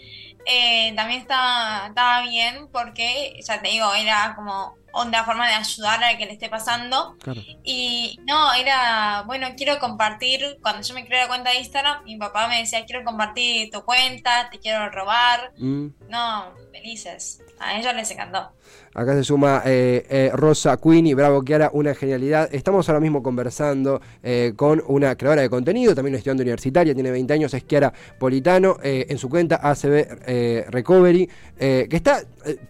Eh, 0.51 0.93
también 0.95 1.21
estaba, 1.21 1.87
estaba 1.89 2.23
bien 2.23 2.69
porque, 2.71 3.39
ya 3.45 3.61
te 3.61 3.69
digo, 3.69 3.93
era 3.93 4.33
como 4.35 4.78
onda 4.91 5.23
forma 5.23 5.47
de 5.47 5.53
ayudar 5.53 6.03
a 6.03 6.17
que 6.17 6.25
le 6.25 6.33
esté 6.33 6.49
pasando. 6.49 7.15
Y 7.63 8.19
no, 8.25 8.53
era, 8.53 9.23
bueno, 9.25 9.47
quiero 9.55 9.79
compartir, 9.79 10.57
cuando 10.61 10.81
yo 10.81 10.93
me 10.93 11.05
creé 11.05 11.21
la 11.21 11.27
cuenta 11.27 11.51
de 11.51 11.57
Instagram, 11.57 12.03
mi 12.03 12.17
papá 12.17 12.47
me 12.47 12.59
decía, 12.59 12.85
quiero 12.85 13.03
compartir 13.03 13.69
tu 13.71 13.83
cuenta, 13.83 14.49
te 14.49 14.59
quiero 14.59 14.89
robar. 14.89 15.51
Mm. 15.57 15.87
No, 16.09 16.53
felices. 16.71 17.41
A 17.59 17.77
ellos 17.77 17.93
les 17.93 18.09
encantó. 18.11 18.51
Acá 18.93 19.13
se 19.13 19.23
suma 19.23 19.61
eh, 19.65 20.05
eh, 20.09 20.31
Rosa 20.33 20.77
Queenie, 20.77 21.13
bravo 21.13 21.43
Kiara, 21.43 21.69
una 21.73 21.93
genialidad. 21.93 22.49
Estamos 22.51 22.89
ahora 22.89 22.99
mismo 22.99 23.21
conversando 23.21 24.01
eh, 24.23 24.53
con 24.55 24.81
una 24.87 25.15
creadora 25.15 25.41
de 25.43 25.49
contenido, 25.49 25.93
también 25.93 26.13
una 26.13 26.17
estudiante 26.17 26.43
universitaria, 26.43 26.93
tiene 26.93 27.11
20 27.11 27.33
años, 27.33 27.53
es 27.53 27.63
Kiara 27.63 27.93
Politano, 28.17 28.77
en 28.81 29.17
su 29.17 29.29
cuenta 29.29 29.59
ACB 29.61 30.69
Recovery, 30.69 31.29
que 31.57 31.87
está, 31.91 32.21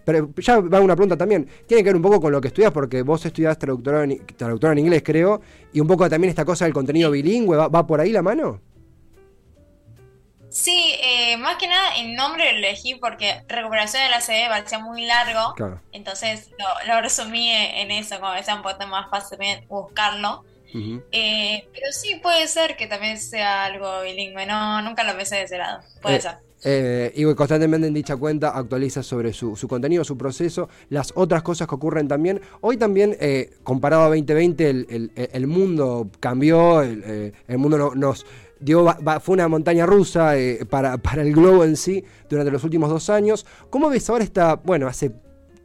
pero 0.04 0.30
ya 0.36 0.60
va 0.60 0.80
una 0.80 0.94
pregunta 0.94 1.16
también, 1.16 1.48
tiene 1.66 1.82
que 1.82 1.88
ver 1.88 1.96
un 1.96 2.02
poco 2.02 2.09
con 2.18 2.32
lo 2.32 2.40
que 2.40 2.48
estudias, 2.48 2.72
porque 2.72 3.02
vos 3.02 3.24
estudiás 3.26 3.58
traductora 3.58 4.04
en, 4.04 4.26
traductora 4.26 4.72
en 4.72 4.78
inglés, 4.78 5.02
creo, 5.04 5.42
y 5.70 5.80
un 5.80 5.86
poco 5.86 6.08
también 6.08 6.30
esta 6.30 6.46
cosa 6.46 6.64
del 6.64 6.72
contenido 6.72 7.10
bilingüe, 7.10 7.58
¿va, 7.58 7.86
por 7.86 8.00
ahí 8.00 8.10
la 8.10 8.22
mano? 8.22 8.62
Sí, 10.48 10.94
eh, 11.04 11.36
más 11.36 11.58
que 11.58 11.68
nada 11.68 11.94
el 11.96 12.14
nombre 12.14 12.50
lo 12.52 12.58
elegí 12.58 12.94
porque 12.96 13.42
recuperación 13.46 14.02
de 14.02 14.08
la 14.08 14.20
CD 14.20 14.48
parecía 14.48 14.78
muy 14.78 15.04
largo, 15.04 15.54
entonces 15.92 16.50
lo, 16.88 17.00
resumí 17.02 17.50
en 17.50 17.90
eso, 17.90 18.18
como 18.18 18.34
que 18.34 18.42
sea 18.42 18.54
un 18.54 18.62
poco 18.62 18.86
más 18.86 19.10
fácil 19.10 19.38
buscarlo. 19.68 20.44
Eh, 21.12 21.68
pero 21.72 21.92
sí 21.92 22.20
puede 22.22 22.46
ser 22.48 22.76
que 22.76 22.86
también 22.86 23.18
sea 23.18 23.64
algo 23.64 24.02
bilingüe, 24.02 24.46
no, 24.46 24.82
nunca 24.82 25.04
lo 25.04 25.16
pensé 25.16 25.36
de 25.36 25.42
ese 25.42 25.58
lado, 25.58 25.80
puede 26.00 26.16
eh, 26.16 26.20
ser. 26.20 27.12
y 27.14 27.34
constantemente 27.34 27.86
en 27.86 27.94
dicha 27.94 28.16
cuenta 28.16 28.50
actualiza 28.50 29.02
sobre 29.02 29.32
su, 29.32 29.56
contenido, 29.68 30.04
su 30.04 30.16
proceso, 30.16 30.68
las 30.88 31.12
otras 31.14 31.42
cosas 31.42 31.66
que 31.66 31.74
ocurren 31.74 32.08
también. 32.08 32.40
Hoy 32.60 32.76
también, 32.76 33.16
comparado 33.62 34.02
a 34.02 34.08
2020, 34.08 34.70
el, 34.70 35.12
el, 35.14 35.46
mundo 35.46 36.10
cambió, 36.20 36.82
el, 36.82 37.34
mundo 37.58 37.94
nos 37.94 38.24
fue 39.20 39.32
una 39.34 39.48
montaña 39.48 39.86
rusa 39.86 40.36
eh, 40.36 40.64
para, 40.68 40.98
para, 40.98 41.22
el 41.22 41.32
globo 41.32 41.64
en 41.64 41.76
sí 41.76 42.04
durante 42.28 42.50
los 42.50 42.64
últimos 42.64 42.90
dos 42.90 43.10
años. 43.10 43.46
¿Cómo 43.70 43.88
ves 43.88 44.08
ahora 44.10 44.24
esta, 44.24 44.56
bueno, 44.56 44.86
hace 44.86 45.12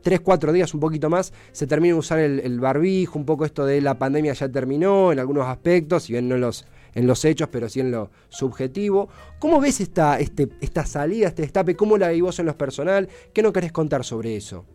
tres, 0.05 0.19
cuatro 0.21 0.53
días, 0.53 0.71
un 0.75 0.79
poquito 0.79 1.09
más, 1.09 1.33
se 1.51 1.65
termina 1.65 1.95
de 1.95 1.99
usar 1.99 2.19
el, 2.19 2.59
barbijo, 2.59 3.17
un 3.17 3.25
poco 3.25 3.43
esto 3.43 3.65
de 3.65 3.81
la 3.81 3.97
pandemia 3.97 4.33
ya 4.33 4.47
terminó 4.47 5.11
en 5.11 5.17
algunos 5.17 5.47
aspectos, 5.47 6.03
si 6.03 6.13
bien 6.13 6.29
no 6.29 6.35
en 6.35 6.41
los, 6.41 6.67
en 6.93 7.07
los 7.07 7.25
hechos, 7.25 7.49
pero 7.51 7.67
sí 7.67 7.79
en 7.79 7.89
lo 7.89 8.11
subjetivo. 8.29 9.09
¿Cómo 9.39 9.59
ves 9.59 9.81
esta, 9.81 10.19
este, 10.19 10.47
esta 10.61 10.85
salida, 10.85 11.29
este 11.29 11.41
destape? 11.41 11.75
¿Cómo 11.75 11.97
la 11.97 12.11
vos 12.21 12.37
en 12.37 12.45
lo 12.45 12.55
personal? 12.55 13.09
¿Qué 13.33 13.41
no 13.41 13.51
querés 13.51 13.71
contar 13.71 14.05
sobre 14.05 14.35
eso? 14.35 14.67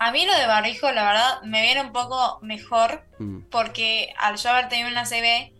A 0.00 0.12
mí 0.12 0.24
lo 0.24 0.34
de 0.34 0.46
barbijo, 0.46 0.90
la 0.92 1.04
verdad, 1.04 1.42
me 1.44 1.60
viene 1.60 1.82
un 1.82 1.92
poco 1.92 2.38
mejor, 2.40 3.04
mm. 3.18 3.50
porque 3.50 4.14
al 4.18 4.38
yo 4.38 4.48
haber 4.48 4.70
tenido 4.70 4.88
una 4.88 5.04
CB, 5.04 5.52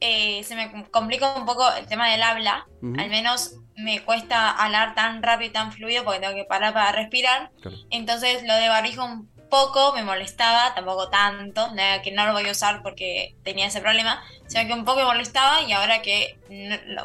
eh, 0.00 0.42
se 0.44 0.56
me 0.56 0.88
complica 0.90 1.36
un 1.36 1.44
poco 1.44 1.62
el 1.78 1.86
tema 1.86 2.10
del 2.10 2.22
habla. 2.22 2.66
Al 2.96 3.10
menos 3.10 3.58
me 3.76 4.02
cuesta 4.02 4.50
hablar 4.50 4.94
tan 4.94 5.22
rápido 5.22 5.50
y 5.50 5.52
tan 5.52 5.72
fluido 5.72 6.04
porque 6.04 6.20
tengo 6.20 6.34
que 6.34 6.44
parar 6.44 6.72
para 6.74 6.92
respirar. 6.92 7.50
Entonces 7.90 8.42
lo 8.46 8.54
de 8.54 8.68
barbijo 8.68 9.04
un 9.04 9.30
poco 9.48 9.92
me 9.92 10.02
molestaba, 10.02 10.74
tampoco 10.74 11.10
tanto, 11.10 11.68
que 12.02 12.12
no 12.12 12.26
lo 12.26 12.32
voy 12.32 12.48
a 12.48 12.52
usar 12.52 12.82
porque 12.82 13.36
tenía 13.42 13.66
ese 13.66 13.80
problema, 13.80 14.22
sino 14.46 14.66
que 14.66 14.72
un 14.72 14.84
poco 14.84 15.00
me 15.00 15.04
molestaba 15.04 15.62
y 15.62 15.72
ahora 15.72 16.00
que 16.00 16.38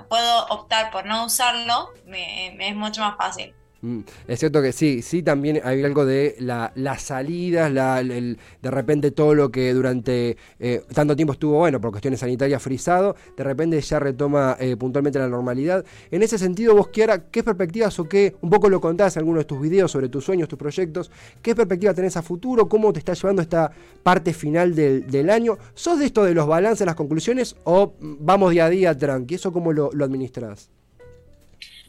puedo 0.08 0.46
optar 0.48 0.92
por 0.92 1.06
no 1.06 1.26
usarlo, 1.26 1.90
me 2.06 2.56
es 2.68 2.76
mucho 2.76 3.02
más 3.02 3.18
fácil. 3.18 3.54
Mm, 3.88 4.02
es 4.28 4.40
cierto 4.40 4.62
que 4.62 4.74
sí, 4.74 5.02
sí 5.02 5.24
también 5.24 5.62
hay 5.64 5.82
algo 5.82 6.06
de 6.06 6.36
la, 6.40 6.74
las 6.76 7.04
salidas, 7.04 7.74
de 7.74 8.38
repente 8.64 9.12
todo 9.12 9.34
lo 9.34 9.50
que 9.50 9.74
durante 9.74 10.36
eh, 10.60 10.84
tanto 10.94 11.16
tiempo 11.16 11.32
estuvo, 11.32 11.60
bueno, 11.60 11.80
por 11.80 11.92
cuestiones 11.92 12.20
sanitarias 12.20 12.62
frisado, 12.62 13.16
de 13.38 13.44
repente 13.46 13.80
ya 13.80 14.00
retoma 14.00 14.58
eh, 14.60 14.76
puntualmente 14.76 15.20
la 15.20 15.30
normalidad. 15.30 15.86
En 16.12 16.22
ese 16.22 16.38
sentido, 16.38 16.76
vos, 16.76 16.90
Kiara, 16.90 17.30
¿qué 17.30 17.44
perspectivas 17.44 17.98
o 18.00 18.10
qué, 18.10 18.36
un 18.42 18.50
poco 18.50 18.70
lo 18.70 18.82
contás 18.82 19.16
en 19.16 19.22
algunos 19.22 19.42
de 19.42 19.46
tus 19.46 19.62
videos 19.62 19.90
sobre 19.90 20.10
tus 20.10 20.26
sueños, 20.26 20.50
tus 20.50 20.60
proyectos, 20.60 21.10
qué 21.42 21.56
perspectiva 21.56 21.94
tenés 21.94 22.18
a 22.18 22.22
futuro, 22.22 22.68
cómo 22.68 22.92
te 22.92 23.00
está 23.00 23.14
llevando 23.14 23.42
esta 23.42 23.72
parte 24.04 24.34
final 24.34 24.76
del, 24.76 25.30
año? 25.30 25.58
¿Sos 25.74 26.00
de 26.00 26.06
esto 26.06 26.26
de 26.26 26.34
los 26.34 26.46
balances, 26.46 26.86
las 26.86 26.96
conclusiones 26.96 27.56
o 27.64 27.94
vamos 28.02 28.52
día 28.52 28.66
a 28.66 28.70
día 28.70 28.98
tranqui? 28.98 29.36
¿Eso 29.36 29.54
cómo 29.54 29.72
lo, 29.72 29.92
lo 29.94 30.04
administrás? 30.04 30.70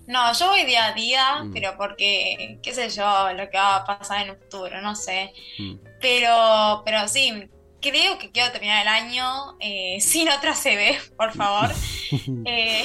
No, 0.09 0.33
yo 0.33 0.49
voy 0.49 0.65
día 0.65 0.87
a 0.87 0.93
día, 0.95 1.43
mm. 1.43 1.53
pero 1.53 1.77
porque, 1.77 2.59
qué 2.63 2.73
sé 2.73 2.89
yo, 2.89 3.31
lo 3.35 3.51
que 3.51 3.59
va 3.59 3.77
a 3.77 3.85
pasar 3.85 4.23
en 4.23 4.31
el 4.31 4.39
futuro, 4.39 4.81
no 4.81 4.97
sé. 4.97 5.35
Mm. 5.59 5.75
Pero, 6.01 6.83
pero 6.83 7.07
sí, 7.09 7.47
creo 7.83 8.17
que 8.17 8.31
quiero 8.31 8.51
terminar 8.51 8.81
el 8.81 8.89
año 8.89 9.59
eh, 9.61 9.99
sin 10.01 10.31
otra 10.31 10.55
CB, 10.55 11.15
por 11.15 11.35
favor. 11.35 11.71
eh, 12.47 12.85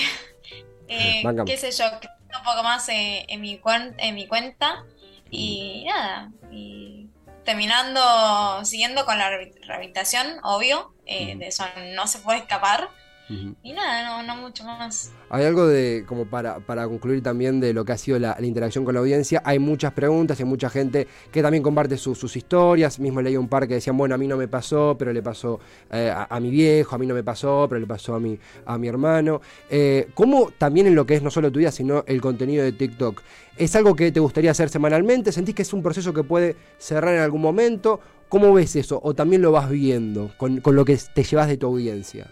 eh, 0.89 1.24
qué 1.46 1.56
sé 1.56 1.72
yo, 1.72 1.86
un 1.86 2.44
poco 2.44 2.62
más 2.62 2.89
eh, 2.89 3.25
en, 3.30 3.39
mi 3.39 3.62
en 3.98 4.15
mi 4.15 4.27
cuenta. 4.27 4.84
Y 5.32 5.86
mm. 5.86 5.88
nada, 5.88 6.32
y 6.51 7.08
terminando, 7.46 8.65
siguiendo 8.65 9.06
con 9.06 9.18
la 9.18 9.30
rehabilitación, 9.30 10.39
obvio, 10.44 10.94
de 11.06 11.48
eso 11.48 11.63
no 11.96 12.06
se 12.06 12.20
puede 12.20 12.39
escapar. 12.39 12.89
Y 13.30 13.72
nada, 13.72 14.22
no, 14.22 14.36
no 14.36 14.42
mucho 14.42 14.63
más. 14.65 15.12
Hay 15.30 15.46
algo 15.46 15.65
de, 15.65 16.03
como 16.08 16.25
para, 16.25 16.60
para 16.60 16.88
concluir 16.88 17.24
también 17.24 17.60
de 17.60 17.74
lo 17.74 17.86
que 17.86 17.94
ha 17.94 17.98
sido 17.98 18.20
la, 18.20 18.38
interacción 18.42 18.84
con 18.84 18.94
la 18.94 19.00
audiencia, 19.00 19.42
hay 19.46 19.60
muchas 19.60 19.94
preguntas, 19.94 20.39
hay 20.39 20.46
mucha 20.46 20.70
gente 20.70 21.08
que 21.32 21.42
también 21.42 21.63
comparte 21.63 21.98
sus 21.98 22.36
historias, 22.36 23.00
mismo 23.00 23.22
leí 23.22 23.38
un 23.38 23.48
par 23.48 23.68
que 23.68 23.75
decían, 23.75 23.98
bueno, 23.98 24.13
a 24.13 24.18
mí 24.18 24.27
no 24.27 24.38
me 24.38 24.48
pasó, 24.48 24.96
pero 25.00 25.13
le 25.13 25.24
pasó 25.24 25.60
eh, 25.92 26.13
a, 26.13 26.39
mi 26.39 26.51
viejo, 26.51 26.96
a 26.96 27.00
mí 27.00 27.08
no 27.08 27.13
me 27.13 27.24
pasó, 27.24 27.65
pero 27.70 27.80
le 27.80 27.88
pasó 27.88 28.15
a 28.15 28.20
mi, 28.20 28.38
a 28.65 28.77
mi 28.77 28.88
hermano. 28.88 29.42
Eh, 29.70 30.10
¿Cómo 30.13 30.51
también 30.58 30.88
en 30.88 30.96
lo 30.96 31.06
que 31.06 31.15
es 31.15 31.24
no 31.24 31.32
solo 31.32 31.51
tu 31.51 31.60
vida, 31.60 31.72
sino 31.72 32.03
el 32.08 32.20
contenido 32.22 32.63
de 32.63 32.74
TikTok? 32.74 33.22
¿Es 33.56 33.75
algo 33.75 33.96
que 33.96 34.12
te 34.12 34.20
gustaría 34.20 34.51
hacer 34.51 34.70
semanalmente? 34.70 35.32
¿Sentís 35.32 35.56
que 35.56 35.62
es 35.62 35.74
un 35.74 35.82
proceso 35.82 36.13
que 36.13 36.24
puede 36.24 36.58
cerrar 36.77 37.15
en 37.15 37.22
algún 37.22 37.42
momento? 37.42 38.00
¿Cómo 38.27 38.53
ves 38.53 38.75
eso? 38.75 39.00
¿O 39.01 39.13
también 39.13 39.42
lo 39.42 39.51
vas 39.51 39.70
viendo 39.70 40.32
con, 40.38 40.60
con 40.60 40.75
lo 40.75 40.84
que 40.86 40.98
te 41.13 41.24
llevas 41.24 41.48
de 41.48 41.58
tu 41.58 41.68
audiencia? 41.68 42.27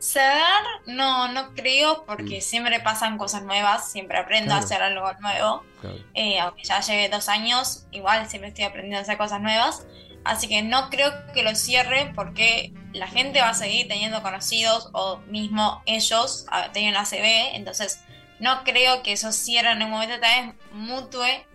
Cerrar, 0.00 0.62
no, 0.86 1.28
no 1.28 1.54
creo, 1.54 2.04
porque 2.06 2.38
Mm. 2.38 2.42
siempre 2.42 2.80
pasan 2.80 3.18
cosas 3.18 3.42
nuevas, 3.42 3.92
siempre 3.92 4.18
aprendo 4.18 4.46
Claro. 4.48 4.62
a 4.62 4.64
hacer 4.64 4.82
algo 4.82 5.12
nuevo. 5.20 5.62
Claro. 5.80 5.96
Eh, 6.14 6.40
aunque 6.40 6.64
ya 6.64 6.80
lleve 6.80 7.08
dos 7.10 7.28
años, 7.28 7.86
igual 7.92 8.26
siempre 8.28 8.48
estoy 8.48 8.64
aprendiendo 8.64 8.98
a 8.98 9.02
hacer 9.02 9.18
cosas 9.18 9.40
nuevas. 9.40 9.86
Así 10.24 10.48
que 10.48 10.62
no 10.62 10.90
creo 10.90 11.12
que 11.32 11.42
lo 11.42 11.54
cierre 11.54 12.12
porque 12.14 12.72
la 12.92 13.06
gente 13.06 13.40
va 13.40 13.50
a 13.50 13.54
seguir 13.54 13.88
teniendo 13.88 14.22
conocidos 14.22 14.88
o 14.92 15.18
mismo 15.28 15.82
ellos 15.86 16.46
tienen 16.72 16.94
la 16.94 17.04
CB. 17.04 17.54
Entonces 17.56 18.00
no 18.38 18.64
creo 18.64 19.02
que 19.02 19.12
eso 19.12 19.32
cierre 19.32 19.70
en 19.72 19.82
un 19.82 19.90
momento 19.90 20.18
tal 20.20 20.46
vez 20.46 20.54
mutue. 20.72 21.46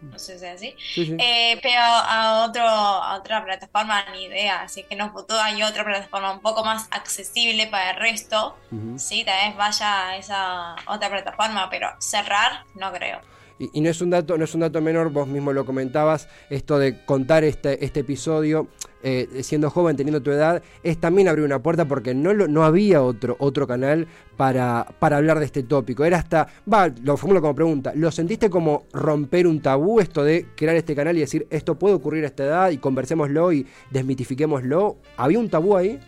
No 0.00 0.18
sé 0.18 0.38
si 0.38 0.44
es 0.46 0.54
así. 0.54 0.76
Sí, 0.94 1.06
sí. 1.06 1.16
Eh, 1.18 1.58
pero 1.62 1.80
a, 1.80 2.44
otro, 2.44 2.62
a 2.62 3.16
otra 3.16 3.44
plataforma 3.44 4.04
ni 4.12 4.24
idea. 4.24 4.62
Así 4.62 4.84
que 4.84 4.96
no 4.96 5.12
futuro 5.12 5.40
hay 5.40 5.62
otra 5.62 5.84
plataforma 5.84 6.32
un 6.32 6.40
poco 6.40 6.64
más 6.64 6.88
accesible 6.90 7.66
para 7.66 7.90
el 7.90 7.96
resto. 7.96 8.56
Ujú. 8.70 8.98
Sí, 8.98 9.24
tal 9.24 9.48
vez 9.48 9.56
vaya 9.56 10.08
a 10.08 10.16
esa 10.16 10.76
otra 10.86 11.08
plataforma, 11.10 11.68
pero 11.70 11.88
cerrar 11.98 12.64
no 12.74 12.92
creo. 12.92 13.20
Y, 13.58 13.70
y 13.72 13.80
no 13.80 13.90
es 13.90 14.00
un 14.00 14.10
dato, 14.10 14.38
no 14.38 14.44
es 14.44 14.54
un 14.54 14.60
dato 14.60 14.80
menor, 14.80 15.10
vos 15.10 15.26
mismo 15.26 15.52
lo 15.52 15.64
comentabas, 15.66 16.28
esto 16.48 16.78
de 16.78 17.04
contar 17.04 17.42
este, 17.44 17.84
este 17.84 18.00
episodio 18.00 18.68
eh, 19.02 19.28
siendo 19.42 19.70
joven, 19.70 19.96
teniendo 19.96 20.22
tu 20.22 20.30
edad, 20.30 20.62
es 20.82 20.98
también 20.98 21.28
abrir 21.28 21.44
una 21.44 21.60
puerta 21.62 21.84
porque 21.84 22.14
no, 22.14 22.32
lo- 22.34 22.48
no 22.48 22.64
había 22.64 23.02
otro, 23.02 23.36
otro 23.38 23.66
canal 23.66 24.06
para, 24.36 24.86
para 24.98 25.16
hablar 25.18 25.38
de 25.38 25.44
este 25.46 25.62
tópico. 25.62 26.04
Era 26.04 26.18
hasta, 26.18 26.48
va, 26.72 26.88
lo 27.02 27.16
formulo 27.16 27.40
como 27.40 27.54
pregunta, 27.54 27.92
¿lo 27.94 28.10
sentiste 28.10 28.48
como 28.50 28.86
romper 28.92 29.46
un 29.46 29.60
tabú 29.60 30.00
esto 30.00 30.22
de 30.24 30.46
crear 30.56 30.76
este 30.76 30.94
canal 30.96 31.16
y 31.16 31.20
decir 31.20 31.46
esto 31.50 31.76
puede 31.78 31.94
ocurrir 31.94 32.24
a 32.24 32.28
esta 32.28 32.44
edad 32.44 32.70
y 32.70 32.78
conversémoslo 32.78 33.52
y 33.52 33.66
desmitifiquémoslo? 33.90 34.98
¿Había 35.16 35.38
un 35.38 35.48
tabú 35.50 35.76
ahí? 35.76 36.00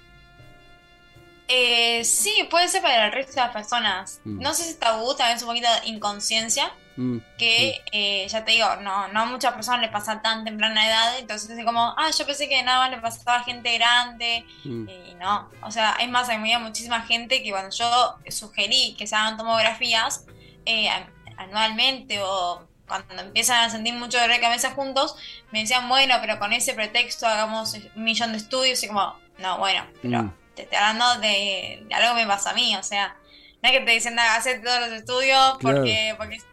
Eh, 1.53 2.05
sí, 2.05 2.33
puede 2.49 2.69
ser 2.69 2.81
para 2.81 3.07
el 3.07 3.13
resto 3.13 3.33
de 3.33 3.41
las 3.41 3.51
personas. 3.53 4.21
Mm. 4.25 4.41
No 4.41 4.55
sé 4.55 4.63
si 4.65 4.71
es 4.71 4.79
tabú, 4.79 5.15
tal 5.17 5.33
vez 5.35 5.43
un 5.43 5.49
poquito 5.49 5.67
de 5.83 5.89
inconsciencia, 5.91 6.73
Mm, 7.01 7.19
que 7.39 7.81
eh, 7.93 8.29
ya 8.29 8.45
te 8.45 8.53
digo, 8.53 8.77
no, 8.83 9.09
no 9.09 9.21
a 9.21 9.25
muchas 9.25 9.55
personas 9.55 9.81
les 9.81 9.91
pasa 9.91 10.21
tan 10.21 10.45
temprana 10.45 10.87
edad, 10.87 11.19
entonces 11.19 11.49
es 11.59 11.65
como, 11.65 11.95
ah, 11.97 12.11
yo 12.11 12.27
pensé 12.27 12.47
que 12.47 12.63
nada 12.63 12.81
más 12.81 12.91
le 12.91 12.99
pasaba 12.99 13.39
a 13.39 13.43
gente 13.45 13.73
grande, 13.79 14.45
mm, 14.65 14.87
y 14.89 15.15
no. 15.15 15.51
O 15.63 15.71
sea, 15.71 15.97
es 15.99 16.11
más, 16.11 16.29
había 16.29 16.59
muchísima 16.59 17.01
gente 17.01 17.43
que 17.43 17.51
cuando 17.53 17.75
yo 17.75 18.19
sugerí 18.29 18.95
que 18.99 19.07
se 19.07 19.17
hagan 19.17 19.39
tomografías 19.39 20.27
eh, 20.67 20.91
an- 20.91 21.11
anualmente 21.39 22.21
o 22.23 22.69
cuando 22.87 23.23
empiezan 23.23 23.65
a 23.65 23.71
sentir 23.71 23.95
mucho 23.95 24.19
dolor 24.19 24.35
de 24.37 24.41
cabeza 24.43 24.73
juntos, 24.73 25.17
me 25.53 25.61
decían, 25.61 25.89
bueno, 25.89 26.17
pero 26.21 26.39
con 26.39 26.53
ese 26.53 26.75
pretexto 26.75 27.27
hagamos 27.27 27.73
un 27.95 28.05
millón 28.05 28.33
de 28.33 28.39
estudios, 28.39 28.83
y 28.83 28.89
como, 28.89 29.17
no, 29.39 29.57
bueno, 29.59 29.87
pero 30.03 30.25
Mm. 30.25 30.33
te 30.55 30.63
estoy 30.65 30.77
hablando 30.77 31.19
de, 31.21 31.83
de 31.89 31.95
algo 31.95 32.15
que 32.15 32.23
me 32.23 32.27
pasa 32.27 32.51
a 32.51 32.55
mí, 32.55 32.77
o 32.77 32.83
sea, 32.83 33.17
no 33.63 33.69
es 33.71 33.79
que 33.79 33.85
te 33.87 33.93
dicen, 33.93 34.19
hacer 34.19 34.63
todos 34.63 34.81
los 34.81 34.91
estudios 34.93 35.57
porque, 35.63 36.15
porque 36.19 36.35
es 36.37 36.45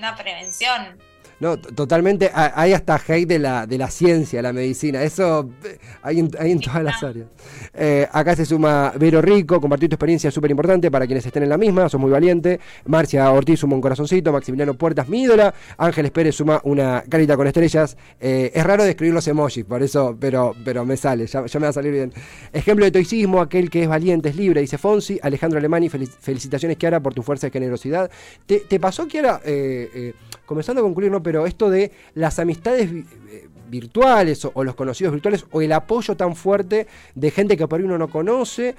una 0.00 0.16
prevención. 0.16 0.98
No, 1.40 1.56
totalmente. 1.58 2.30
ha- 2.34 2.52
Hay 2.54 2.74
hasta 2.74 2.96
hate 2.96 3.26
de 3.26 3.38
la, 3.38 3.66
de 3.66 3.78
la 3.78 3.90
ciencia, 3.90 4.42
la 4.42 4.52
medicina. 4.52 5.02
Eso 5.02 5.48
eh, 5.64 5.78
hay 6.02 6.20
en, 6.20 6.30
hay 6.38 6.52
en 6.52 6.60
todas 6.60 6.82
las 6.84 7.02
áreas. 7.02 7.28
Eh, 7.72 8.06
acá 8.12 8.36
se 8.36 8.44
suma 8.44 8.92
Vero 8.98 9.22
Rico, 9.22 9.58
compartir 9.58 9.88
tu 9.88 9.94
experiencia 9.94 10.30
súper 10.30 10.50
importante 10.50 10.90
para 10.90 11.06
quienes 11.06 11.24
estén 11.24 11.42
en 11.42 11.48
la 11.48 11.56
misma. 11.56 11.88
Sos 11.88 11.98
muy 12.00 12.10
valiente. 12.10 12.60
Marcia 12.84 13.30
Ortiz 13.30 13.58
suma 13.60 13.74
un 13.74 13.80
corazoncito. 13.80 14.32
Maximiliano 14.32 14.74
Puertas, 14.74 15.08
mi 15.08 15.22
ídola. 15.22 15.54
Ángeles 15.78 16.10
Pérez 16.10 16.34
suma 16.34 16.60
una 16.64 17.02
carita 17.08 17.36
con 17.38 17.46
estrellas. 17.46 17.96
Eh, 18.20 18.52
es 18.54 18.62
raro 18.64 18.84
describir 18.84 19.14
los 19.14 19.26
emojis, 19.26 19.64
por 19.64 19.82
eso, 19.82 20.16
pero, 20.20 20.54
pero 20.62 20.84
me 20.84 20.96
sale, 20.98 21.26
ya, 21.26 21.46
ya 21.46 21.58
me 21.60 21.64
va 21.64 21.70
a 21.70 21.72
salir 21.72 21.92
bien. 21.92 22.12
Ejemplo 22.52 22.84
de 22.84 22.90
toicismo, 22.90 23.40
aquel 23.40 23.70
que 23.70 23.82
es 23.82 23.88
valiente, 23.88 24.28
es 24.28 24.36
libre, 24.36 24.60
dice 24.60 24.76
Fonsi. 24.76 25.18
Alejandro 25.22 25.58
Alemani, 25.58 25.88
felic- 25.88 26.18
felicitaciones, 26.20 26.76
Kiara, 26.76 27.00
por 27.00 27.14
tu 27.14 27.22
fuerza 27.22 27.46
y 27.46 27.50
generosidad. 27.50 28.10
¿Te, 28.44 28.60
te 28.60 28.78
pasó, 28.78 29.08
Kiara, 29.08 29.40
eh, 29.44 30.12
comenzando 30.50 30.80
a 30.80 30.82
concluir, 30.82 31.12
¿no? 31.12 31.22
Pero 31.22 31.46
esto 31.46 31.70
de 31.70 31.92
las 32.14 32.40
amistades 32.40 32.90
eh, 32.90 33.48
virtuales 33.68 34.44
o, 34.44 34.50
o 34.52 34.64
los 34.64 34.74
conocidos 34.74 35.12
virtuales 35.12 35.46
o 35.52 35.62
el 35.62 35.70
apoyo 35.70 36.16
tan 36.16 36.34
fuerte 36.34 36.88
de 37.14 37.30
gente 37.30 37.56
que 37.56 37.68
por 37.68 37.78
ahí 37.78 37.86
uno 37.86 37.98
no 37.98 38.08
conoce. 38.08 38.74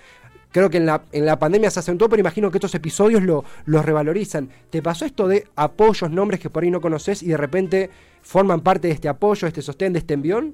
Creo 0.52 0.70
que 0.70 0.76
en 0.76 0.86
la, 0.86 1.04
en 1.14 1.26
la 1.26 1.40
pandemia 1.40 1.72
se 1.72 1.80
acentuó, 1.80 2.10
pero 2.10 2.20
imagino 2.20 2.52
que 2.52 2.58
estos 2.58 2.76
episodios 2.76 3.24
lo, 3.24 3.46
los 3.64 3.86
revalorizan. 3.86 4.50
¿Te 4.70 4.82
pasó 4.82 5.06
esto 5.06 5.30
de 5.30 5.48
apoyos, 5.56 6.12
nombres 6.12 6.42
que 6.42 6.50
por 6.50 6.64
ahí 6.64 6.72
no 6.72 6.82
conoces 6.82 7.24
y 7.24 7.28
de 7.28 7.38
repente 7.38 7.90
forman 8.22 8.60
parte 8.60 8.90
de 8.90 8.94
este 8.94 9.08
apoyo, 9.08 9.46
de 9.46 9.48
este 9.48 9.62
sostén, 9.62 9.94
de 9.94 10.00
este 10.00 10.14
envión? 10.14 10.54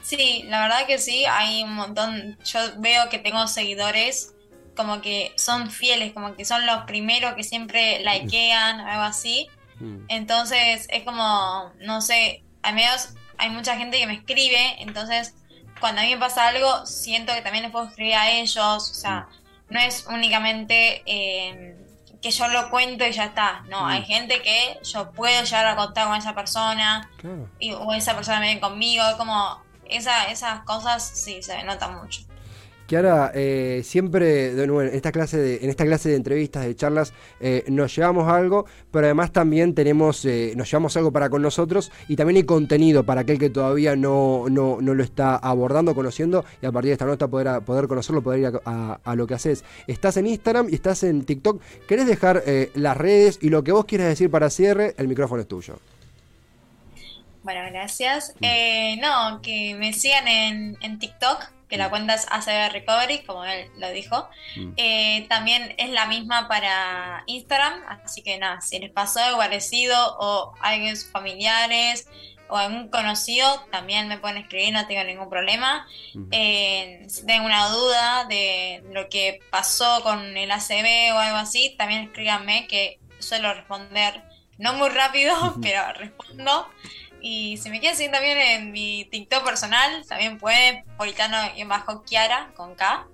Sí, 0.00 0.44
la 0.46 0.62
verdad 0.62 0.86
que 0.86 0.96
sí, 0.96 1.26
hay 1.26 1.64
un 1.64 1.74
montón, 1.74 2.38
yo 2.46 2.60
veo 2.78 3.10
que 3.10 3.18
tengo 3.18 3.46
seguidores 3.46 4.34
como 4.74 5.02
que 5.02 5.32
son 5.36 5.70
fieles, 5.70 6.14
como 6.14 6.34
que 6.34 6.46
son 6.46 6.64
los 6.64 6.84
primeros 6.84 7.34
que 7.34 7.42
siempre 7.42 8.02
likean, 8.02 8.80
algo 8.80 9.02
así. 9.02 9.48
Entonces 10.08 10.86
es 10.90 11.04
como, 11.04 11.72
no 11.80 12.00
sé, 12.00 12.42
al 12.62 12.74
menos 12.74 13.10
hay 13.38 13.50
mucha 13.50 13.76
gente 13.76 13.98
que 13.98 14.06
me 14.06 14.14
escribe, 14.14 14.82
entonces 14.82 15.34
cuando 15.80 16.00
a 16.00 16.04
mí 16.04 16.10
me 16.10 16.18
pasa 16.18 16.48
algo, 16.48 16.84
siento 16.86 17.32
que 17.34 17.42
también 17.42 17.62
les 17.62 17.72
puedo 17.72 17.86
escribir 17.86 18.14
a 18.14 18.30
ellos, 18.30 18.90
o 18.90 18.94
sea, 18.94 19.28
no 19.68 19.78
es 19.78 20.06
únicamente 20.08 21.02
eh, 21.06 21.76
que 22.20 22.30
yo 22.32 22.48
lo 22.48 22.68
cuento 22.70 23.06
y 23.06 23.12
ya 23.12 23.26
está, 23.26 23.62
no, 23.68 23.82
Mm. 23.84 23.88
hay 23.90 24.04
gente 24.04 24.42
que 24.42 24.78
yo 24.82 25.12
puedo 25.12 25.40
llegar 25.44 25.66
a 25.66 25.76
contar 25.76 26.08
con 26.08 26.16
esa 26.16 26.34
persona, 26.34 27.08
Claro. 27.18 27.48
y, 27.60 27.72
o 27.72 27.94
esa 27.94 28.14
persona 28.16 28.40
viene 28.40 28.58
conmigo, 28.60 29.04
es 29.08 29.14
como 29.14 29.62
esa, 29.88 30.24
esas 30.30 30.60
cosas 30.64 31.02
sí 31.08 31.42
se 31.42 31.62
notan 31.62 31.94
mucho. 31.96 32.22
Ahora 32.96 33.32
eh, 33.34 33.82
siempre, 33.84 34.54
de 34.54 34.66
nuevo, 34.66 34.82
en 34.82 34.94
esta 34.94 35.12
clase 35.12 35.36
de, 35.36 35.56
en 35.62 35.70
esta 35.70 35.84
clase 35.84 36.08
de 36.08 36.16
entrevistas, 36.16 36.64
de 36.64 36.74
charlas, 36.74 37.12
eh, 37.40 37.64
nos 37.68 37.94
llevamos 37.94 38.28
algo, 38.32 38.64
pero 38.90 39.06
además 39.06 39.32
también 39.32 39.74
tenemos, 39.74 40.24
eh, 40.24 40.52
nos 40.56 40.70
llevamos 40.70 40.96
algo 40.96 41.12
para 41.12 41.28
con 41.28 41.42
nosotros 41.42 41.92
y 42.08 42.16
también 42.16 42.38
hay 42.38 42.44
contenido 42.44 43.04
para 43.04 43.20
aquel 43.20 43.38
que 43.38 43.50
todavía 43.50 43.94
no, 43.96 44.46
no, 44.50 44.78
no 44.80 44.94
lo 44.94 45.02
está 45.04 45.36
abordando, 45.36 45.94
conociendo, 45.94 46.44
y 46.62 46.66
a 46.66 46.72
partir 46.72 46.88
de 46.88 46.92
esta 46.94 47.04
nota 47.06 47.28
poder, 47.28 47.60
poder 47.62 47.88
conocerlo, 47.88 48.22
poder 48.22 48.40
ir 48.40 48.46
a, 48.46 48.52
a- 48.64 49.00
a 49.04 49.14
lo 49.14 49.26
que 49.26 49.34
haces. 49.34 49.64
Estás 49.86 50.16
en 50.16 50.26
Instagram 50.26 50.68
y 50.70 50.74
estás 50.74 51.02
en 51.02 51.24
TikTok. 51.24 51.60
¿Querés 51.86 52.06
dejar 52.06 52.42
eh, 52.46 52.70
las 52.74 52.96
redes 52.96 53.38
y 53.42 53.50
lo 53.50 53.62
que 53.64 53.72
vos 53.72 53.84
quieras 53.84 54.08
decir 54.08 54.30
para 54.30 54.50
cierre? 54.50 54.94
El 54.96 55.08
micrófono 55.08 55.42
es 55.42 55.48
tuyo. 55.48 55.78
Bueno, 57.42 57.60
gracias. 57.70 58.34
Eh, 58.40 58.98
no, 59.00 59.40
que 59.42 59.74
me 59.78 59.92
sigan 59.92 60.26
en, 60.28 60.76
en 60.82 60.98
TikTok, 60.98 61.50
que 61.68 61.76
la 61.76 61.90
cuenta 61.90 62.14
es 62.14 62.26
ACB 62.30 62.72
Recovery, 62.72 63.22
como 63.24 63.44
él 63.44 63.70
lo 63.76 63.90
dijo. 63.90 64.28
Mm. 64.56 64.72
Eh, 64.76 65.26
también 65.28 65.74
es 65.78 65.90
la 65.90 66.06
misma 66.06 66.48
para 66.48 67.24
Instagram, 67.26 67.82
así 68.04 68.22
que 68.22 68.38
nada, 68.38 68.60
si 68.60 68.78
les 68.78 68.90
pasó 68.90 69.20
algo 69.20 69.38
parecido 69.38 70.16
o 70.18 70.54
alguien 70.60 70.90
de 70.90 70.96
sus 70.96 71.10
familiares 71.10 72.08
o 72.48 72.56
algún 72.56 72.88
conocido, 72.88 73.66
también 73.70 74.08
me 74.08 74.18
pueden 74.18 74.38
escribir, 74.38 74.72
no 74.72 74.86
tengo 74.86 75.04
ningún 75.04 75.28
problema. 75.28 75.86
Ujú. 76.14 76.28
Eh, 76.32 77.04
si 77.08 77.26
tienen 77.26 77.44
una 77.44 77.68
duda 77.68 78.24
de 78.24 78.82
lo 78.90 79.08
que 79.08 79.40
pasó 79.50 80.02
con 80.02 80.36
el 80.36 80.50
ACB 80.50 81.14
o 81.14 81.18
algo 81.18 81.36
así, 81.36 81.74
también 81.76 82.04
escríbanme 82.04 82.66
que 82.66 82.98
suelo 83.18 83.52
responder, 83.52 84.22
no 84.56 84.72
muy 84.74 84.88
rápido, 84.88 85.34
pero 85.62 85.92
respondo. 85.92 86.68
Y 87.20 87.56
si 87.56 87.70
me 87.70 87.80
quieren 87.80 87.96
seguir 87.96 88.12
también 88.12 88.38
en 88.38 88.70
mi 88.70 89.04
TikTok 89.04 89.44
personal, 89.44 90.04
también 90.06 90.38
pueden, 90.38 90.84
Politano 90.96 91.36
y 91.56 91.64
bajo 91.64 92.02
Kiara 92.04 92.50
con 92.54 92.74
K. 92.74 93.06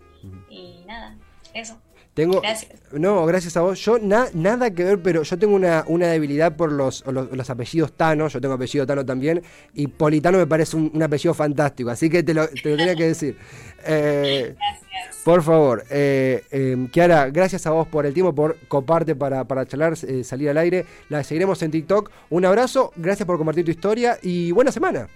Y 0.49 0.85
nada, 0.87 1.17
eso. 1.53 1.81
Tengo, 2.15 2.41
Gracias. 2.41 2.73
No, 2.93 3.27
gracias 3.27 3.57
a 3.57 3.63
vos. 3.63 3.79
Yo 3.85 3.99
na- 3.99 4.29
nada 4.35 4.71
que 4.71 4.85
ver, 4.85 5.03
pero 5.03 5.25
yo 5.25 5.37
tengo 5.37 5.55
una, 5.57 5.83
una 5.89 6.07
debilidad 6.07 6.57
por 6.57 6.71
los, 6.71 7.05
los, 7.07 7.31
los 7.37 7.51
apellidos 7.51 7.93
Tano. 7.93 8.29
Yo 8.29 8.41
tengo 8.41 8.55
apellido 8.55 8.87
Tano 8.87 9.05
también. 9.05 9.43
Y 9.75 9.89
Politano 9.89 10.39
me 10.39 10.47
parece 10.47 10.77
un, 10.77 10.93
un 10.95 11.03
apellido 11.03 11.35
fantástico. 11.35 11.91
Así 11.91 12.09
que 12.09 12.23
te 12.23 12.33
lo, 12.33 12.47
te 12.47 12.71
lo 12.71 12.77
tenía 12.77 12.95
que 12.95 13.09
decir. 13.09 13.37
Eh, 13.87 14.55
por 15.27 15.43
favor, 15.43 15.85
eh, 15.91 16.43
eh, 16.51 16.89
Kiara, 16.91 17.29
gracias 17.29 17.67
a 17.67 17.71
vos 17.71 17.87
por 17.87 18.07
el 18.07 18.15
tiempo, 18.15 18.35
por 18.35 18.57
coparte 18.67 19.15
para, 19.15 19.45
para 19.45 19.67
charlar, 19.67 19.93
eh, 20.09 20.25
salir 20.25 20.49
al 20.49 20.57
aire. 20.57 20.87
La 21.11 21.23
seguiremos 21.23 21.61
en 21.63 21.71
TikTok. 21.71 22.11
Un 22.31 22.47
abrazo, 22.47 22.93
gracias 22.97 23.27
por 23.27 23.37
compartir 23.37 23.63
tu 23.67 23.71
historia 23.71 24.19
y 24.23 24.53
buena 24.53 24.73
semana. 24.73 25.07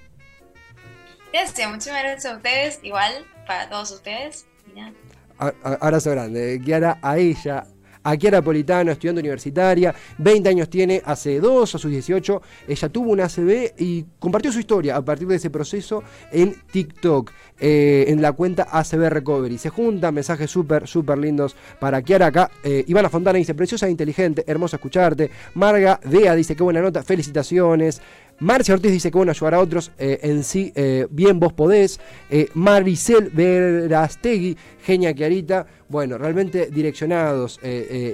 Gracias, 1.33 1.71
muchísimas 1.71 2.03
gracias 2.03 2.31
a 2.31 2.37
ustedes, 2.37 2.81
igual 2.83 3.25
para 3.47 3.71
todos 3.71 3.91
ustedes. 3.91 4.45
Y 4.71 4.79
nada. 4.79 4.93
Abrazo 5.39 6.11
grande. 6.11 6.61
Kiara, 6.65 6.99
a 7.01 7.19
ella, 7.19 7.65
a 8.03 8.17
Kiara 8.17 8.43
Politano, 8.43 8.91
estudiante 8.91 9.21
universitaria, 9.21 9.95
20 10.19 10.49
años 10.49 10.71
tiene, 10.71 11.03
hace 11.05 11.41
dos 11.41 11.75
a 11.75 11.79
sus 11.79 11.91
18, 11.91 12.43
ella 12.67 12.89
tuvo 12.89 13.13
una 13.13 13.25
ACB 13.25 13.75
y 13.79 14.07
compartió 14.19 14.53
su 14.53 14.61
historia 14.61 14.97
a 14.97 15.05
partir 15.05 15.29
de 15.29 15.37
ese 15.37 15.51
proceso 15.51 16.03
en 16.33 16.55
TikTok, 16.71 17.31
eh, 17.61 18.07
en 18.09 18.23
la 18.23 18.33
cuenta 18.33 18.69
ACB 18.71 19.11
Recovery. 19.11 19.59
Se 19.59 19.69
juntan 19.69 20.15
mensajes 20.15 20.51
súper, 20.51 20.87
súper 20.87 21.19
lindos 21.19 21.57
para 21.79 22.01
Kiara 22.03 22.27
acá. 22.27 22.51
Eh, 22.65 22.85
Ivana 22.87 23.11
Fontana 23.11 23.39
dice, 23.39 23.55
preciosa 23.55 23.87
e 23.87 23.91
inteligente, 23.91 24.45
hermoso 24.47 24.77
escucharte. 24.77 25.31
Marga 25.55 26.01
Dea 26.05 26.35
dice, 26.35 26.57
qué 26.57 26.63
buena 26.63 26.81
nota, 26.81 27.03
felicitaciones. 27.03 28.01
Marcia 28.41 28.75
Ortiz 28.75 28.93
dice 28.93 29.11
que 29.11 29.19
bueno, 29.19 29.33
ayudar 29.33 29.55
a 29.55 29.61
otros 29.61 29.91
eh, 29.99 30.21
en 30.23 30.45
sí, 30.45 30.73
eh, 30.77 31.09
bien 31.11 31.41
vos 31.41 31.53
podés. 31.53 31.99
Eh, 32.31 32.49
Maricel 32.55 33.31
Verastegui, 33.31 34.57
genia 34.81 35.13
Kiarita. 35.13 35.67
Bueno, 35.89 36.19
realmente 36.19 36.67
direccionados 36.71 37.59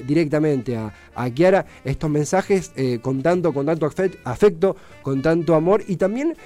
directamente 0.06 0.76
a, 0.76 0.94
a, 1.12 1.28
Kiara 1.30 1.66
estos 1.84 2.08
mensajes 2.08 2.70
con, 3.02 3.20
tanto, 3.20 3.52
con 3.52 3.66
tanto 3.66 3.90
afecto, 4.22 4.76
con 5.02 5.20
tanto 5.20 5.56
amor 5.56 5.82
y 5.88 5.96
también 5.96 6.36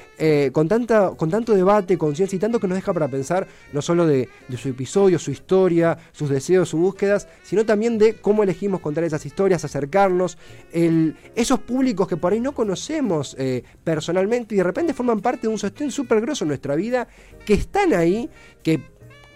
con, 0.53 0.69
tanta, 0.69 1.11
con 1.11 1.29
tanto 1.29 1.53
debate, 1.53 1.99
conciencia 1.99 2.35
y 2.35 2.39
tanto 2.39 2.59
que 2.59 2.67
nos 2.67 2.77
deja 2.77 2.95
para 2.95 3.09
pensar 3.09 3.47
no 3.75 3.83
solo 3.83 4.07
de, 4.07 4.31
su 4.57 4.71
episodio, 4.71 5.19
su 5.19 5.31
historia, 5.31 5.99
sus 6.13 6.31
deseos, 6.31 6.71
sus 6.71 6.81
búsquedas, 6.81 7.29
sino 7.43 7.67
también 7.67 7.99
de 7.99 8.15
cómo 8.15 8.43
elegimos 8.43 8.81
contar 8.81 9.05
esas 9.05 9.27
historias, 9.27 9.67
acercarnos, 9.67 10.39
esos 10.73 11.59
públicos 11.61 12.09
que 12.09 12.17
por 12.17 12.33
ahí 12.33 12.41
no 12.41 12.53
conocemos 12.53 13.37
personalmente 13.85 14.55
y 14.55 14.59
de 14.59 14.65
repente 14.65 14.95
forman 14.95 15.21
parte 15.21 15.43
de 15.43 15.49
un 15.49 15.59
sostén 15.59 15.91
súper 15.91 16.21
grosso 16.21 16.45
en 16.45 16.49
nuestra 16.49 16.75
vida, 16.75 17.09
que 17.47 17.55
están 17.55 17.95
ahí, 17.95 18.29
que 18.63 18.81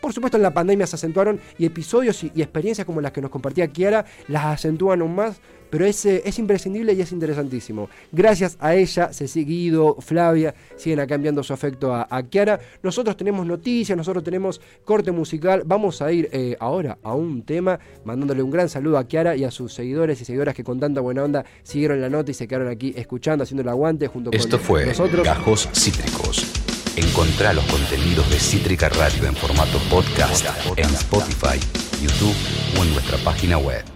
por 0.00 0.12
supuesto 0.12 0.36
en 0.36 0.42
la 0.42 0.52
pandemia 0.52 0.86
se 0.86 0.96
acentuaron 0.96 1.40
y 1.58 1.64
episodios 1.64 2.24
y, 2.24 2.42
experiencias 2.42 2.84
como 2.84 3.00
las 3.00 3.12
que 3.12 3.20
nos 3.20 3.30
compartía 3.30 3.68
Kiara 3.68 4.04
las 4.28 4.44
acentúan 4.46 5.00
aún 5.00 5.14
más, 5.14 5.40
pero 5.72 5.87
es, 5.87 6.04
es 6.04 6.38
imprescindible 6.38 6.92
y 6.92 7.00
es 7.00 7.12
interesantísimo. 7.12 7.88
Gracias 8.12 8.58
a 8.61 8.74
ella, 8.74 9.11
se 9.11 9.24
Guido, 9.42 9.96
Flavia, 10.00 10.54
siguen 10.76 11.00
acá 11.00 11.14
enviando 11.14 11.42
su 11.42 11.54
afecto 11.54 11.94
a, 11.94 12.06
a, 12.11 12.22
Kiara. 12.24 12.61
Nosotros 12.82 13.16
tenemos 13.16 13.46
noticias, 13.46 13.96
nosotros 13.96 14.22
tenemos 14.22 14.61
corte 14.85 15.12
musical. 15.12 15.62
Vamos 15.64 16.02
a 16.02 16.12
ir 16.12 16.28
eh, 16.30 16.58
ahora 16.61 16.98
a 17.02 17.14
un 17.14 17.42
tema, 17.44 17.80
mandándole 18.04 18.42
un 18.42 18.50
gran 18.50 18.68
saludo 18.68 18.98
a 18.98 19.08
Kiara 19.08 19.35
y 19.35 19.44
a 19.44 19.50
sus 19.50 19.72
seguidores 19.72 20.20
y 20.20 20.26
seguidoras 20.26 20.54
que 20.54 20.62
con 20.62 20.78
tanta 20.78 21.00
buena 21.00 21.24
onda 21.24 21.42
siguieron 21.62 22.02
la 22.02 22.11
nota 22.11 22.30
y 22.30 22.35
se 22.35 22.46
quedaron 22.46 22.68
aquí 22.68 22.92
escuchando, 22.94 23.44
haciendo 23.44 23.62
el 23.62 23.68
aguante 23.70 24.08
junto 24.08 24.30
Esto 24.30 24.58
con 24.58 24.66
fue 24.66 24.85
nosotros. 24.85 25.24
Gajos 25.24 25.70
Cítricos. 25.72 26.52
Encontrá 26.96 27.54
los 27.54 27.64
contenidos 27.64 28.28
de 28.28 28.38
Cítrica 28.38 28.90
Radio 28.90 29.24
en 29.26 29.35
formato 29.35 29.78
podcast 29.88 30.44
en 30.76 30.85
Spotify, 30.85 31.58
YouTube 32.02 32.37
o 32.78 32.85
en 32.85 32.92
nuestra 32.92 33.16
página 33.24 33.56
web. 33.56 33.92